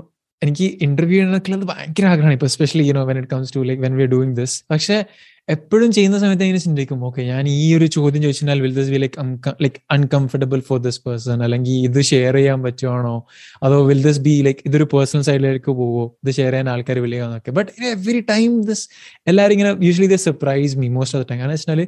എനിക്ക് 0.41 0.63
ഇന്റർവ്യൂ 0.63 1.15
ചെയ്യണമെന്നൊക്കെ 1.15 1.67
ഭയങ്കര 1.73 2.05
ആഗ്രഹമാണ്. 2.05 2.33
ഇപ്പൊ 2.33 2.47
you 2.89 2.93
know 2.93 3.05
when 3.05 3.17
it 3.17 3.31
comes 3.33 3.55
to 3.55 3.59
like 3.59 3.83
when 3.83 3.95
we 3.97 4.03
are 4.03 4.09
doing 4.09 4.35
this 4.35 4.63
പക്ഷെ 4.71 5.05
എപ്പോഴും 5.49 5.91
ചെയ്യുന്ന 5.91 6.19
സമയത്ത് 6.19 6.43
ഇങ്ങനെ 6.43 6.61
ചിന്തിക്കും? 6.63 7.03
ഓക്കെ 7.05 7.21
ഞാൻ 7.21 7.47
ഈ 7.49 7.75
ഒരു 7.77 7.85
ചോദ്യം 7.85 8.21
ചോദിച്ചാൽ 8.23 8.61
will 8.61 8.75
this 8.75 8.89
be 8.89 8.97
like 8.97 9.17
like 9.61 9.75
uncomfortable 9.91 10.59
for 10.59 10.79
this 10.79 11.01
person 11.05 11.43
അല്ലെങ്കിൽ 11.43 11.71
ഇത് 11.71 12.01
ഷെയർ 12.01 12.35
ചെയ്യാൻ 12.35 12.63
പറ്റുവാണോ? 12.63 13.27
അതോ 13.63 13.85
വിൽ 13.85 14.03
ദിസ് 14.03 14.19
ബി 14.19 14.41
ലൈക്ക് 14.41 14.59
ഇതൊരു 14.65 14.83
പേഴ്സണൽ 14.83 15.21
സൈഡിലേക്ക് 15.21 15.65
പോവോ? 15.65 16.17
ഇത് 16.23 16.31
ഷെയർ 16.35 16.51
ചെയ്യാൻ 16.51 16.69
ആൾക്കാർ 16.69 16.99
വിളിയോ 16.99 17.25
എന്നൊക്കെ. 17.25 17.51
ബട്ട് 17.51 17.71
എവറി 17.91 18.19
ടൈം 18.19 18.61
ദിസ് 18.61 18.89
എല്ലാവരും 19.27 19.53
ഇങ്ങനെ 19.53 19.85
usually 19.85 20.07
the 20.07 20.15
surprise 20.15 20.77
me 20.77 20.89
most 20.89 21.17
of 21.17 21.25
the 21.25 21.29
time 21.31 21.39
കാരണം 21.39 21.51
വെച്ചാൽ 21.51 21.81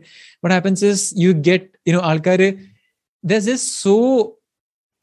what 0.44 0.56
happens 0.56 0.86
is 0.86 1.14
you 1.18 1.32
get 1.32 1.66
you 1.88 1.94
know 1.94 2.02
ആൾക്കാർ 2.02 2.56
ദസ് 3.26 3.50
ഇസ് 3.50 3.84
സോ 3.84 3.96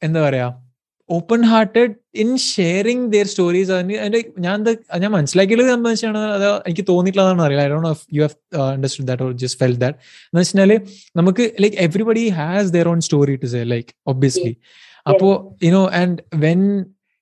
എന്താ 0.03 0.21
പറയാ 0.21 0.66
open 1.09 1.41
hearted 1.51 1.93
in 2.23 2.29
sharing 2.45 3.05
their 3.11 3.27
stories 3.33 3.71
അതിന്റെ 3.71 4.21
ഞാൻ 4.45 4.57
ഞാൻ 5.03 5.11
മനസ്സിലാക്കിയത് 5.11 5.63
സംബന്ധിച്ചാണ് 5.69 6.21
അത് 6.35 6.47
എനിക്ക് 6.69 6.85
തോന്നിയിട്ടുള്ളതാണെന്ന് 6.89 7.45
അറിയില്ല 7.45 7.63
I 7.67 7.69
don't 7.73 8.01
you 8.17 8.21
have 8.23 8.35
understood 8.73 9.07
that 9.11 9.23
or 9.23 9.31
just 9.43 9.59
feel 9.63 9.75
that 9.83 9.97
എന്ന് 10.33 10.41
വെച്ചാൽ 10.41 10.73
നമുക്ക് 11.15 11.45
like 11.65 11.77
everybody 11.87 12.25
has 12.41 12.67
their 12.75 12.89
own 12.93 13.01
story 13.07 13.37
to 13.45 13.49
say 13.55 13.63
like 13.75 13.89
obviously 14.13 14.53
അപ്പോ 15.05 15.29
you know 15.69 15.83
and 16.03 16.17
when 16.45 16.61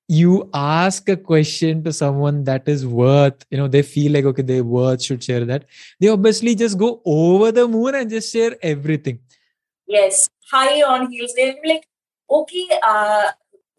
you 0.10 0.50
ask 0.54 1.10
a 1.10 1.18
question 1.18 1.84
to 1.84 1.92
someone 1.94 2.44
that 2.44 2.68
is 2.68 2.86
worth 2.98 3.46
you 3.52 3.58
know 3.58 3.68
they 3.68 3.82
feel 3.84 4.12
like 4.12 4.26
okay 4.26 4.44
they 4.44 4.62
worth 4.74 5.02
should 5.02 5.24
share 5.24 5.46
that 5.46 5.64
they 6.02 6.08
obviously 6.08 6.54
just 6.56 6.78
go 6.78 7.02
over 7.06 7.52
the 7.52 7.68
moon 7.68 7.96
and 7.96 8.10
just 8.10 8.32
share 8.32 8.52
everything 8.64 9.18
yes 9.90 10.18
high 10.52 10.82
on 10.84 11.10
heels 11.10 11.34
they'll 11.36 11.60
be 11.60 11.70
like 11.70 11.88
okay 12.30 12.66
uh 12.84 13.26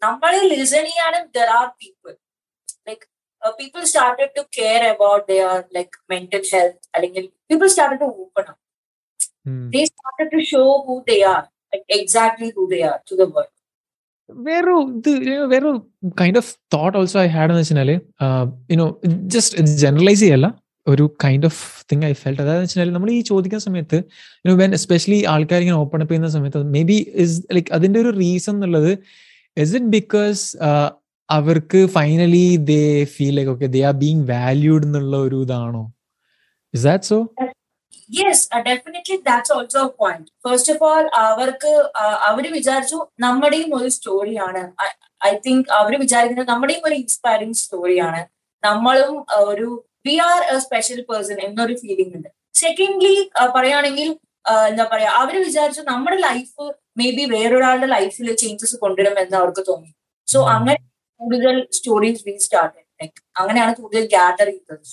നമ്മളെ 0.01 0.41
listen 0.53 0.85
ചെയ്യാനും 0.85 1.23
there 1.35 1.49
are 1.59 1.67
people 1.81 2.13
like 2.87 3.05
people 3.41 3.83
started 3.83 4.31
to 4.37 4.43
care 4.59 4.83
about 4.85 5.25
their 5.31 5.59
like 5.75 5.97
mental 6.09 6.43
health 6.53 6.79
അല്ലെങ്കിൽ 6.95 7.25
people 7.51 7.67
started 7.67 8.01
to 8.01 8.09
open 8.17 8.45
up 8.45 8.61
they 9.75 9.83
started 9.83 10.29
to 10.31 10.41
show 10.45 10.63
who 10.87 10.95
they 11.07 11.17
are 11.25 11.43
like 11.73 11.85
exactly 11.99 12.49
who 12.57 12.65
they 12.69 12.81
are 12.83 12.97
to 13.11 13.15
the 13.15 13.25
world 13.35 13.53
വേറൊരു 14.29 14.77
ഇത് 14.97 15.11
വേറൊരു 15.45 15.73
kind 16.21 16.37
of 16.37 16.49
thought 16.73 16.95
also 16.97 17.17
I 17.19 17.27
had 17.27 17.51
എന്ന് 17.51 17.61
വെച്ചാൽ 17.61 17.91
you know 18.71 18.87
just 19.27 19.63
generalise 19.77 20.19
ചെയ്യല്ല 20.19 20.47
ഒരു 20.87 21.05
kind 21.23 21.45
of 21.45 21.61
thing 21.91 22.05
I 22.05 22.11
felt 22.13 22.41
അതായത് 22.41 22.61
വെച്ചാൽ 22.61 22.91
നമ്മൾ 22.93 23.09
ഈ 23.11 23.21
ചോദിക്കുന്ന 23.21 23.63
സമയത്ത് 23.63 23.97
വെൻ 24.57 24.73
എസ്പെഷ്യലി 24.73 25.19
ആൾക്കാർ 25.25 25.59
ഇങ്ങനെ 25.59 25.77
ഓപ്പൺ 25.77 26.01
അപ്പ് 26.01 26.13
ചെയ്യുന്ന 26.13 26.29
സമയത്ത് 26.29 26.59
മേ 26.75 26.81
ബി 26.83 26.97
ഇസ് 27.15 27.37
ലൈക്ക് 27.55 27.71
അതിന്റെ 27.73 27.99
ഒരു 27.99 28.11
റീസൺ 28.17 28.53
എന്നുള്ളത് 28.55 28.91
ഇസ് 29.57 29.75
ഇറ്റ് 29.77 29.91
ബിക്കോസ് 29.97 30.41
അവർക്ക് 31.29 31.79
finally 31.95 32.47
they 32.69 32.81
feel 33.13 33.33
like 33.37 33.51
okay 33.53 33.67
they 33.75 33.81
are 33.89 33.95
being 34.03 34.23
valued 34.29 34.85
എന്നുള്ള 34.87 35.15
ഒരു 35.27 35.39
ഇതാണോ? 35.45 35.83
Is 36.73 36.85
that 36.87 37.07
so 37.11 37.17
yes 38.17 38.43
definitely 38.67 39.17
that's 39.25 39.53
also 39.55 39.81
point 39.99 40.27
first 40.45 40.73
of 40.73 40.83
all 40.89 41.03
അവർക്ക് 41.23 41.71
അവർ 42.27 42.45
വിചാരിച്ചു 42.53 42.97
നമ്മുടെയും 43.19 43.71
ഒരു 43.79 43.89
സ്റ്റോറിയാണ് 43.95 44.61
ഐ 45.21 45.31
തിങ്ക് 45.45 45.69
അവർ 45.79 45.93
വിചാരിക്കുന്നത് 45.99 46.49
നമ്മുടെയും 46.53 46.83
ഒരു 46.85 46.95
ഇൻസ്പയറിംഗ് 46.95 47.59
സ്റ്റോറിയാണ് 47.63 48.21
നമ്മളും 48.63 49.13
ഒരു 49.43 49.67
we 50.07 50.15
are 50.29 50.39
a 50.53 50.57
special 50.65 50.99
person 51.09 51.37
എന്നൊരു 51.47 51.75
ഫീലിംഗ് 51.75 52.13
ഉണ്ട്. 52.17 52.29
സെക്കൻഡ്ലി 52.55 53.15
പറയുകയാണെങ്കിൽ 53.55 54.09
എന്താ 54.69 54.83
പറയാ 54.91 55.09
അവർ 55.21 55.35
വിചാരിച്ചു 55.45 55.81
നമ്മുടെ 55.87 56.17
ലൈഫ് 56.21 56.63
മേ 56.99 57.07
ബി 57.17 57.23
വേറൊരാളുടെ 57.35 57.87
ലൈഫിൽ 57.95 58.29
ചേഞ്ചസ് 58.43 58.75
കൊണ്ടുവരും 58.83 59.15
എന്ന് 59.23 59.37
അവർക്ക് 59.41 59.63
തോന്നി. 59.69 59.91
സോ 60.27 60.39
അങ്ങനെ 60.55 60.79
കൂടുതൽ 61.21 61.55
സ്റ്റോറീസ് 61.77 62.23
വി 62.27 62.33
സ്റ്റാർട്ട് 62.45 62.79
ലൈക്ക് 63.01 63.19
അങ്ങനെയാണ് 63.41 63.73
കൂടുതൽ 63.81 64.05
ഗ്യാദർ 64.15 64.49
ചെയ്തത് 64.53 64.87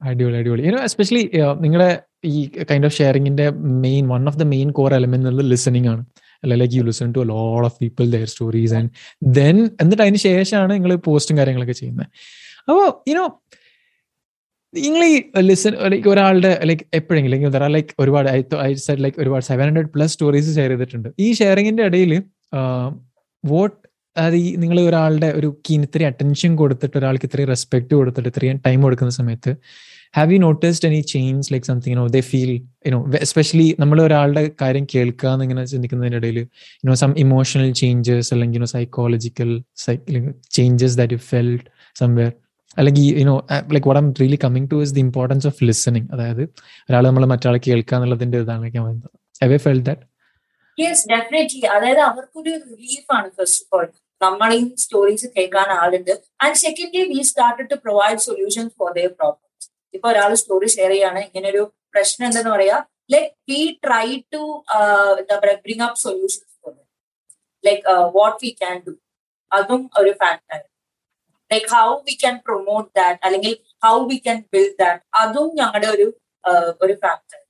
അടിപൊളി 0.00 0.36
അടിപൊളി. 0.40 0.62
യുനോ 0.68 0.80
എസ്പെഷ്യലി 0.88 1.22
നിങ്ങളുടെ 1.64 1.90
ഈ 2.32 2.38
kind 2.70 2.86
of 2.88 2.96
ഷെയറിംഗിന്റെ 2.98 3.46
main 3.84 4.04
one 4.12 4.22
of 4.30 4.38
the 4.42 4.44
main 4.54 4.68
core 4.78 4.90
element 4.98 5.24
എന്നുള്ളത് 5.24 5.48
ലിസണിംഗ് 5.52 5.88
ആണ്. 5.92 6.02
അല്ലെ 6.42 6.56
like 6.60 6.74
you 6.78 6.82
listen 6.88 7.08
to 7.16 7.22
lot 7.32 7.64
of 7.68 7.76
people 7.82 8.04
their 8.14 8.28
stories 8.32 8.74
and 8.78 8.90
then 9.38 9.56
എന്നിട്ട് 9.82 10.02
അതിന് 10.06 10.20
ശേഷമാണ് 10.28 10.72
നിങ്ങൾ 10.78 10.92
പോസ്റ്റും 11.06 11.36
കാര്യങ്ങളൊക്കെ 11.40 11.76
ചെയ്യുന്നത്. 11.80 12.08
അപ്പോൾ 12.68 12.86
യുനോ 13.10 13.24
നിങ്ങൾ 14.74 15.02
ഈ 15.04 15.14
ലിസൺ 15.40 15.72
ലൈക്ക് 15.92 16.08
ഒരാളുടെ 16.08 16.52
ലൈക്ക് 16.64 16.84
എപ്പോഴെങ്കിലും 16.92 17.70
ലൈക്ക് 17.72 17.94
ഒരുപാട് 17.98 18.28
ഐ 18.60 18.72
സെഡ് 18.86 19.02
ലൈക്ക് 19.04 19.18
ഒരുപാട് 19.20 19.44
seven 19.44 19.64
hundred 19.64 19.90
plus 19.94 20.12
stories 20.12 20.52
share 20.56 20.70
ചെയ്തിട്ടുണ്ട്. 20.70 21.08
ഈ 21.18 21.32
ഷെയറിങ്ങിന്റെ 21.32 21.84
ഇടയിൽ 21.84 22.12
വോട്ട് 23.44 23.76
അത് 24.16 24.36
ഈ 24.36 24.56
നിങ്ങൾ 24.56 24.80
ഒരാളുടെ 24.80 25.28
ഒരു 25.30 25.48
ഇത്രയും 25.78 26.08
അറ്റൻഷൻ 26.08 26.56
കൊടുത്തിട്ട് 26.56 26.96
ഒരാൾക്ക് 26.96 27.24
ഇത്രയും 27.24 27.48
റെസ്പെക്ട് 27.48 27.94
കൊടുത്തിട്ട് 27.94 28.28
ഇത്രയും 28.28 28.58
ടൈം 28.66 28.82
കൊടുക്കുന്ന 28.82 29.12
സമയത്ത് 29.12 29.52
have 30.14 30.32
you 30.32 30.38
noticed 30.38 30.86
any 30.86 31.00
change 31.12 31.52
like 31.52 31.66
something 31.66 31.96
no 31.96 32.04
they 32.06 32.20
feel 32.20 32.52
you know 32.86 32.98
especially 33.16 33.76
നമ്മൾ 33.78 34.02
ഒരാളുടെ 34.02 34.50
കാര്യം 34.62 34.86
കേൾക്കുക 34.94 35.30
എന്നിങ്ങനെ 35.34 36.16
ഇടയിൽ 36.16 36.38
you know 36.84 36.94
some 36.94 37.12
emotional 37.18 37.72
changes 37.72 38.34
അല്ലെങ്കിൽ 38.34 38.58
you know 38.58 38.66
psychological 38.66 39.50
changes 40.50 40.96
that 40.96 41.12
you 41.12 41.22
felt 41.30 41.64
somewhere 41.96 42.32
അല്ലെങ്കിൽ 42.76 43.04
you know 43.20 43.34
like 43.74 43.86
what 43.88 44.00
am 44.02 44.08
really 44.20 44.38
coming 44.44 44.68
to 44.72 44.78
is 44.84 44.94
the 44.96 45.02
importance 45.06 45.46
of 45.50 45.58
listening 45.68 46.08
അതായത് 46.14 46.42
ഒരാൾ 46.88 47.04
നമ്മൾ 47.08 47.24
മറ്റാളെ 47.32 47.60
കേൾക്കുക 47.66 47.96
എന്നുള്ളതിന്റെ 47.98 48.38
ഇതാണ് 48.44 48.70
ഞാൻ 48.76 48.82
പറയുന്നത്. 48.84 49.10
എവേ 49.40 49.58
ഫെൽ 49.66 49.80
ദാറ്റ് 49.88 50.04
യെസ് 50.78 51.04
ഡെഫിനറ്റ്ലി 51.12 51.62
അതായത് 51.74 52.02
അവർക്കൊരു 52.08 52.52
റിലീഫ് 52.70 53.08
ആണ് 53.16 53.28
ഫസ്റ്റ് 53.38 53.64
ഓഫ് 53.64 53.76
ഓൾ 53.76 53.86
നമ്മളെയും 54.20 54.68
സ്റ്റോറീസ് 54.82 55.26
കേൾക്കാൻ 55.36 55.68
ആളുണ്ട്. 55.82 56.12
And 56.44 56.58
secondly 56.64 57.02
we 57.12 57.20
start 57.30 57.64
to 57.72 57.76
provide 57.84 58.22
solutions 58.28 58.74
for 58.80 58.90
their 58.98 59.12
problems 59.20 59.68
ഇപ്പൊ 59.94 60.06
ഒരാൾ 60.12 60.32
സ്റ്റോറി 60.42 60.68
ഷെയർ 60.76 60.92
ചെയ്യാണ് 60.94 61.20
ഇങ്ങനെ 61.28 61.48
ഒരു 61.52 61.62
പ്രശ്നം 61.94 62.26
എന്തെന്ന് 62.28 62.52
പറയാ 62.56 62.76
ലൈക് 63.14 63.32
വി 63.50 63.60
ട്രൈ 63.84 64.06
ടു 64.34 64.42
എന്താ 65.20 65.36
പറയാ 65.42 65.56
bring 65.64 65.84
up 65.88 66.00
solutions 66.04 66.54
for 66.60 66.72
like 67.64 67.84
what 68.18 68.38
we 68.44 68.50
can 68.62 68.78
do 68.86 68.94
അതും 69.52 69.82
ഒരു 70.00 70.12
factor 70.22 70.60
like 71.50 71.68
how 71.74 71.88
we 72.06 72.14
can 72.20 72.36
promote 72.46 72.88
that 72.98 73.18
അല്ലെങ്കിൽ 73.26 73.54
how 73.84 73.94
we 74.06 74.18
can 74.26 74.38
build 74.52 74.76
that 74.78 75.02
അതും 75.22 75.48
ഞങ്ങളുടെ 75.54 75.88
ഒരു 75.88 76.06
ഒരു 76.80 76.96
factor 77.02 77.40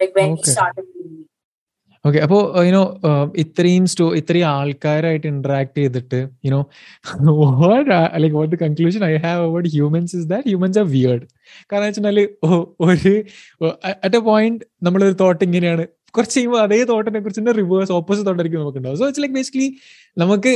like 0.00 0.14
when 0.16 0.34
start 0.44 0.82
okay 2.04 2.18
അപ്പോ 2.18 2.38
യുനോ 2.64 2.82
ഇത്രയും 3.36 3.84
സ്റ്റോ 3.86 4.06
ഇത്രയും 4.14 4.48
ആൾക്കാരായിട്ട് 4.48 5.26
ഇന്ററാക്ട് 5.26 5.76
ചെയ്തിട്ട് 5.76 6.18
you know 6.46 6.60
like 8.18 8.36
what 8.36 8.52
the 8.52 8.58
conclusion 8.62 9.02
I 9.04 9.14
have 9.16 9.40
about 9.46 9.68
humans 9.68 10.14
is 10.16 10.26
that 10.26 10.48
humans 10.48 10.78
are 10.78 10.86
weird 10.86 11.24
കാരണം 11.72 11.86
വെച്ചാൽ 11.86 12.20
ഒരു 12.80 13.14
അറ്റ് 14.04 14.16
എ 14.16 14.22
പോയിന്റ് 14.22 14.64
നമ്മളൊരു 14.82 15.16
തോട്ട് 15.20 15.42
ഇങ്ങനെയാണ് 15.44 15.86
കുറച്ച് 16.16 16.36
കഴിയുമ്പോൾ 16.36 16.60
അതേ 16.64 16.78
തോട്ടിനെ 16.90 17.20
കുറിച്ച് 17.24 17.54
റിവേഴ്സ് 17.60 17.92
ഓപ്പോസിറ്റ് 17.98 18.28
തോട്ടായിരിക്കും 18.28 18.62
നമുക്ക് 18.62 18.80
ഉണ്ടാവും 18.80 18.98
സോ 19.00 19.06
ഇറ്റ്സ് 19.08 19.22
ലൈക്ക് 19.24 19.36
ബേസിക്കലി 19.38 19.68
നമുക്ക് 20.16 20.52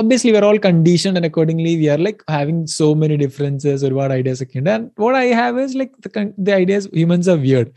obviously 0.00 0.32
we're 0.36 0.44
all 0.48 0.58
condition 0.68 1.12
and 1.18 1.28
accordingly 1.30 1.72
we 1.82 1.86
are 1.94 2.00
like 2.06 2.20
having 2.36 2.64
so 2.78 2.88
many 3.02 3.16
differences 3.24 3.82
ഒരുപാട് 3.88 4.14
ഐഡിയാസ് 4.18 4.42
ഒക്കെ 4.46 4.58
ഉണ്ട്. 4.60 4.70
And 4.76 4.88
what 5.02 5.18
I 5.20 5.30
have 5.40 5.64
is 5.66 5.76
like 5.80 5.94
the 6.40 6.50
ideas 6.62 6.88
humans 6.98 7.30
are 7.34 7.38
weird 7.46 7.72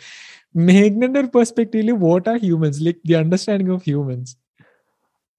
മേഘ്നന്റെ 0.70 1.20
ഒരു 1.24 1.30
പെർസ്പെക്റ്റീവിൽ 1.36 1.92
what 2.06 2.28
are 2.32 2.38
humans 2.46 2.80
like 2.88 3.02
the 3.10 3.16
understanding 3.22 3.74
of 3.78 3.84
humans 3.90 4.34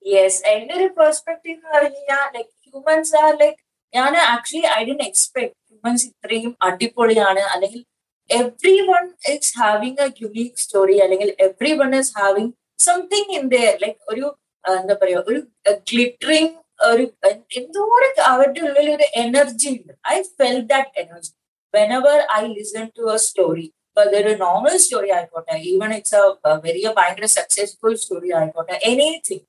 yes 0.04 0.40
എന്റെ 0.52 0.74
ഒരു 0.80 0.88
perspective 1.00 1.56
എന്ന് 1.56 1.70
പറഞ്ഞാൽ 1.76 2.24
like 2.36 2.52
humans 2.64 3.14
are 3.22 3.32
like 3.42 3.60
ഞാൻ 3.94 4.12
actually 4.34 4.66
I 4.76 4.82
D 4.88 4.94
expect 5.08 5.54
humans 5.68 6.04
ഇത്രയും 6.10 6.52
അടിപൊളിയാണ്. 6.68 7.42
അല്ലെങ്കിൽ 7.54 7.80
everyone 8.88 9.04
is 9.32 9.52
having 9.58 10.00
a 10.00 10.08
unique 10.22 10.60
story 10.64 10.96
അല്ലെങ്കിൽ 11.04 11.30
everyone 11.80 11.92
is 12.00 12.12
having 12.18 12.52
something 12.78 13.32
in 13.38 13.44
their 13.48 13.74
like 13.82 14.00
ഒരു 14.08 14.24
എന്താ 14.64 14.94
പറയാ 15.02 15.20
ഒരു 15.28 15.38
ഗ്ലിറ്ററിങ് 15.90 16.52
ഒരു 16.90 17.04
എന്തോരം 17.58 18.12
അവരുടെ 18.30 18.60
ഉള്ളിൽ 18.60 18.88
ഒരു 18.94 19.06
എനർജി 19.22 19.68
ഉണ്ട്. 19.72 19.92
I 20.08 20.16
feel 20.38 20.58
that 20.72 20.98
energy 21.02 21.32
whenever 21.98 22.18
I 22.34 22.42
listen 22.56 22.86
to 22.98 23.04
a 23.12 23.18
story 23.26 23.66
അതൊരു 23.96 24.32
നോർമൽ 24.42 24.76
സ്റ്റോറി 24.84 25.10
ആയിക്കോട്ടെ 25.16 25.56
ഈവൺ 25.70 25.90
ഇറ്റ്സ് 25.96 26.16
എ 26.16 26.54
വെരി 26.64 26.82
ഭയങ്കര 26.98 27.26
സക്സസ്ഫുൾ 27.36 27.94
സ്റ്റോറി 28.02 28.30
ആയിക്കോട്ടെ 28.38 28.76
anything 28.90 29.44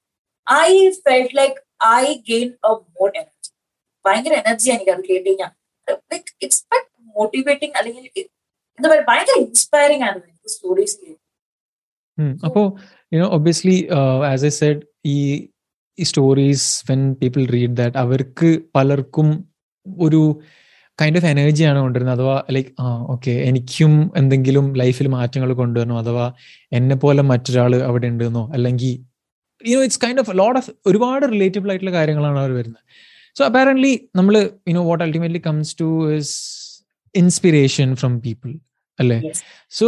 I 0.48 0.70
felt 1.02 1.38
like 1.40 1.58
I 1.96 2.06
gain 2.30 2.50
a 2.64 2.74
more 2.92 3.10
energy 3.16 3.52
ഭയങ്കര 4.06 4.34
എനർജി 4.44 4.70
എനിക്ക് 4.72 4.94
അത് 4.96 5.04
കേട്ട് 5.10 5.28
കഴിഞ്ഞാൽ 5.30 5.52
ലൈക്ക് 6.12 6.32
ഇറ്റ്സ് 6.42 6.62
മോട്ടിവേറ്റിംഗ് 7.16 7.76
അല്ലെങ്കിൽ 7.82 8.06
എന്താ 8.80 8.88
പറയുക? 8.90 9.06
ഭയങ്കര 9.10 9.36
ഇൻസ്പയറിംഗ് 9.46 10.04
ആണ് 10.04 10.20
സ്റ്റോറീസ് 10.48 10.98
അപ്പോ 12.48 12.62
you know 13.12 13.28
obviously 13.28 13.78
as 14.32 14.46
I 14.46 14.50
said 14.50 14.82
ഈ 15.06 15.18
ഈ 16.00 16.04
stories 16.04 16.92
when 16.92 17.02
people 17.14 17.46
read 17.46 17.76
that 17.78 17.98
അവർക്ക് 17.98 18.50
പലർക്കും 18.76 19.28
ഒരു 19.86 20.22
കൈൻഡ് 21.00 21.18
ഓഫ് 21.18 21.26
എനർജിയാണ് 21.26 21.80
കൊണ്ടുവരുന്നത്. 21.80 22.18
അഥവാ 22.20 22.44
ലൈക്ക് 22.52 22.72
ആ 22.80 22.88
ഓക്കെ 23.14 23.32
എനിക്കും 23.50 24.12
എന്തെങ്കിലും 24.18 24.66
ലൈഫിൽ 24.74 25.08
മാറ്റങ്ങൾ 25.08 25.54
കൊണ്ടുവരണോ. 25.54 26.00
അഥവാ 26.00 26.34
എന്നെ 26.72 26.96
പോലെ 26.96 27.22
മറ്റൊരാൾ 27.22 27.76
അവിടെ 27.84 28.08
ഉണ്ടെന്നോ? 28.08 28.52
അല്ലെങ്കിൽ 28.54 28.94
you know 29.62 29.82
it's 29.84 30.02
kind 30.06 30.20
of 30.20 30.32
lot 30.40 30.60
of 30.60 30.72
ഒരുപാട് 30.88 31.26
റിലേറ്റബിൾ 31.26 31.70
ആയിട്ടുള്ള 31.70 31.92
കാര്യങ്ങളാണ് 31.92 32.40
അവർ 32.40 32.52
വരുന്നത്. 32.52 32.84
സോ 33.38 33.46
അപ്പാരന്റ്ലി 33.46 33.94
നമ്മൾ 34.16 34.36
you know 34.70 34.84
what 34.90 35.04
ultimately 35.04 35.42
comes 35.46 35.74
to 35.82 35.90
is 36.16 36.34
inspiration 37.22 37.96
from 37.96 38.14
people 38.20 38.52
അല്ലേ 39.00 39.18
so 39.80 39.88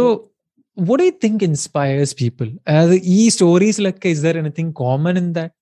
what 0.78 1.04
I 1.04 1.10
think 1.24 1.44
inspires 1.44 2.14
people 2.22 2.48
അതായത് 2.68 2.96
ഈ 3.16 3.20
സ്റ്റോറീസിലൊക്കെ 3.28 4.08
is 4.08 4.22
there 4.22 4.36
anything 4.42 4.72
common 4.82 5.16
in 5.22 5.32
that 5.32 5.54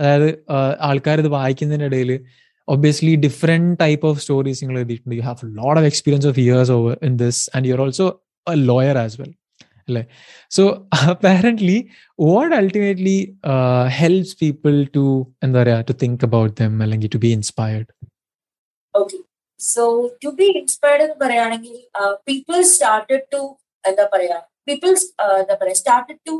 അതായത് 0.00 0.28
ആൾക്കാർ 0.80 1.18
ഇത് 1.18 1.30
വായിക്കുന്നതിന്റെ 1.38 1.88
ഇടയിൽ 1.92 2.12
obviously 2.68 3.12
different 3.16 3.68
type 3.78 4.04
of 4.08 4.16
stories 4.24 4.58
you 4.62 5.22
have 5.22 5.40
a 5.42 5.50
lot 5.60 5.76
of 5.78 5.84
experience 5.84 6.26
of 6.30 6.36
years 6.38 6.68
over 6.70 6.92
in 7.02 7.16
this 7.16 7.48
and 7.54 7.66
you're 7.66 7.80
also 7.80 8.06
a 8.46 8.56
lawyer 8.70 8.96
as 8.96 9.14
well 9.20 9.32
so 10.48 10.86
apparently 11.14 11.90
what 12.16 12.52
ultimately 12.52 13.34
uh, 13.42 13.84
helps 14.02 14.34
people 14.34 14.86
to 14.86 15.04
to 15.88 15.94
think 16.02 16.22
about 16.22 16.54
them 16.56 16.80
and 16.80 17.10
to 17.10 17.18
be 17.18 17.32
inspired 17.32 17.88
okay 18.94 19.20
so 19.60 19.84
to 20.22 20.30
be 20.38 20.46
inspired 20.60 21.02
എന്ന് 21.06 21.16
പറയുകയാണെങ്കിൽ 21.22 21.76
people 22.28 22.58
started 22.72 23.24
to 23.34 23.42
എന്താ 23.84 24.04
പറയാ 24.14 24.38
people 24.68 24.90
എന്താ 25.42 25.56
പറയാ 25.62 25.76
started 25.80 26.20
to 26.28 26.36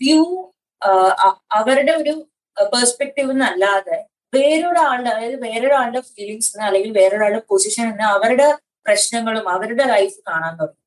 view 0.00 0.20
അവരുടെ 1.58 1.92
ഒരു 2.02 2.14
perspective 2.56 3.30
എന്നല്ലാതെ 3.34 3.98
വേറൊരാളുടെ 4.32 5.10
അതായത് 5.10 5.36
വേറൊരാളുടെ 5.46 6.00
ഫീലിങ്സ് 6.10 6.50
അല്ലെങ്കിൽ 6.68 6.90
വേറൊരാളുടെ 6.98 7.42
പൊസിഷൻ 7.50 7.84
എന്ന് 7.92 8.06
അവരുടെ 8.16 8.48
പ്രശ്നങ്ങളും 8.86 9.46
അവരുടെ 9.54 9.84
ലൈഫ് 9.92 10.18
കാണാൻ 10.28 10.52
തുടങ്ങി. 10.60 10.82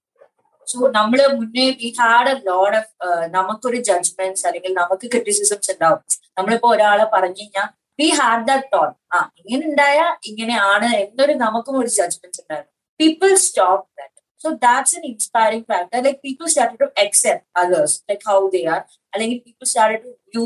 സോ 0.67 0.77
നമ്മൾ 0.97 1.19
മുന്നേ 1.39 1.65
we 1.79 1.89
had 1.99 2.29
a 2.33 2.35
load 2.49 2.77
of 2.79 2.91
നമുക്കൊരു 3.37 3.79
ജഡ്ജ്മെന്റ്സ് 3.89 4.45
അല്ലെങ്കിൽ 4.47 4.73
നമുക്ക് 4.81 5.05
ക്രിറ്റിസിസംസ് 5.13 5.71
ഉണ്ടാവും. 5.73 6.01
നമ്മളിപ്പോ 6.37 6.69
ഒരാളെ 6.75 7.05
പറഞ്ഞു 7.15 7.41
കഴിഞ്ഞാൽ 7.41 7.69
വി 7.99 8.07
ഹാഡ് 8.19 8.45
ദാറ്റ് 8.49 8.69
തോട്ട് 8.75 8.95
ആ 9.15 9.19
ഇങ്ങനെ 9.41 9.63
ഉണ്ടായ 9.71 9.99
ഇങ്ങനെയാണ് 10.29 10.89
എന്നൊരു 11.03 11.35
നമുക്കും 11.43 11.75
ഒരു 11.81 11.91
ജഡ്ജ്മെന്റ് 11.97 12.39
ഉണ്ടായിരുന്നു. 12.43 12.73
People 12.99 13.31
stop 13.45 13.85
that 13.99 14.15
so 14.41 14.49
that's 14.65 14.95
an 14.97 15.03
inspiring 15.11 15.65
factor 15.71 16.01
like 16.07 16.19
people 16.25 16.47
start 16.53 16.79
to 16.83 16.87
accept 17.03 17.45
others 17.61 17.95
like 18.09 18.25
how 18.29 18.39
they 18.55 18.61
are 18.75 18.81
അല്ലെങ്കിൽ 19.13 19.39
പീപ്പിൾ 19.47 19.67
സ്റ്റാർട്ട് 19.71 19.99
ടു 20.03 20.11
വ്യൂ 20.33 20.45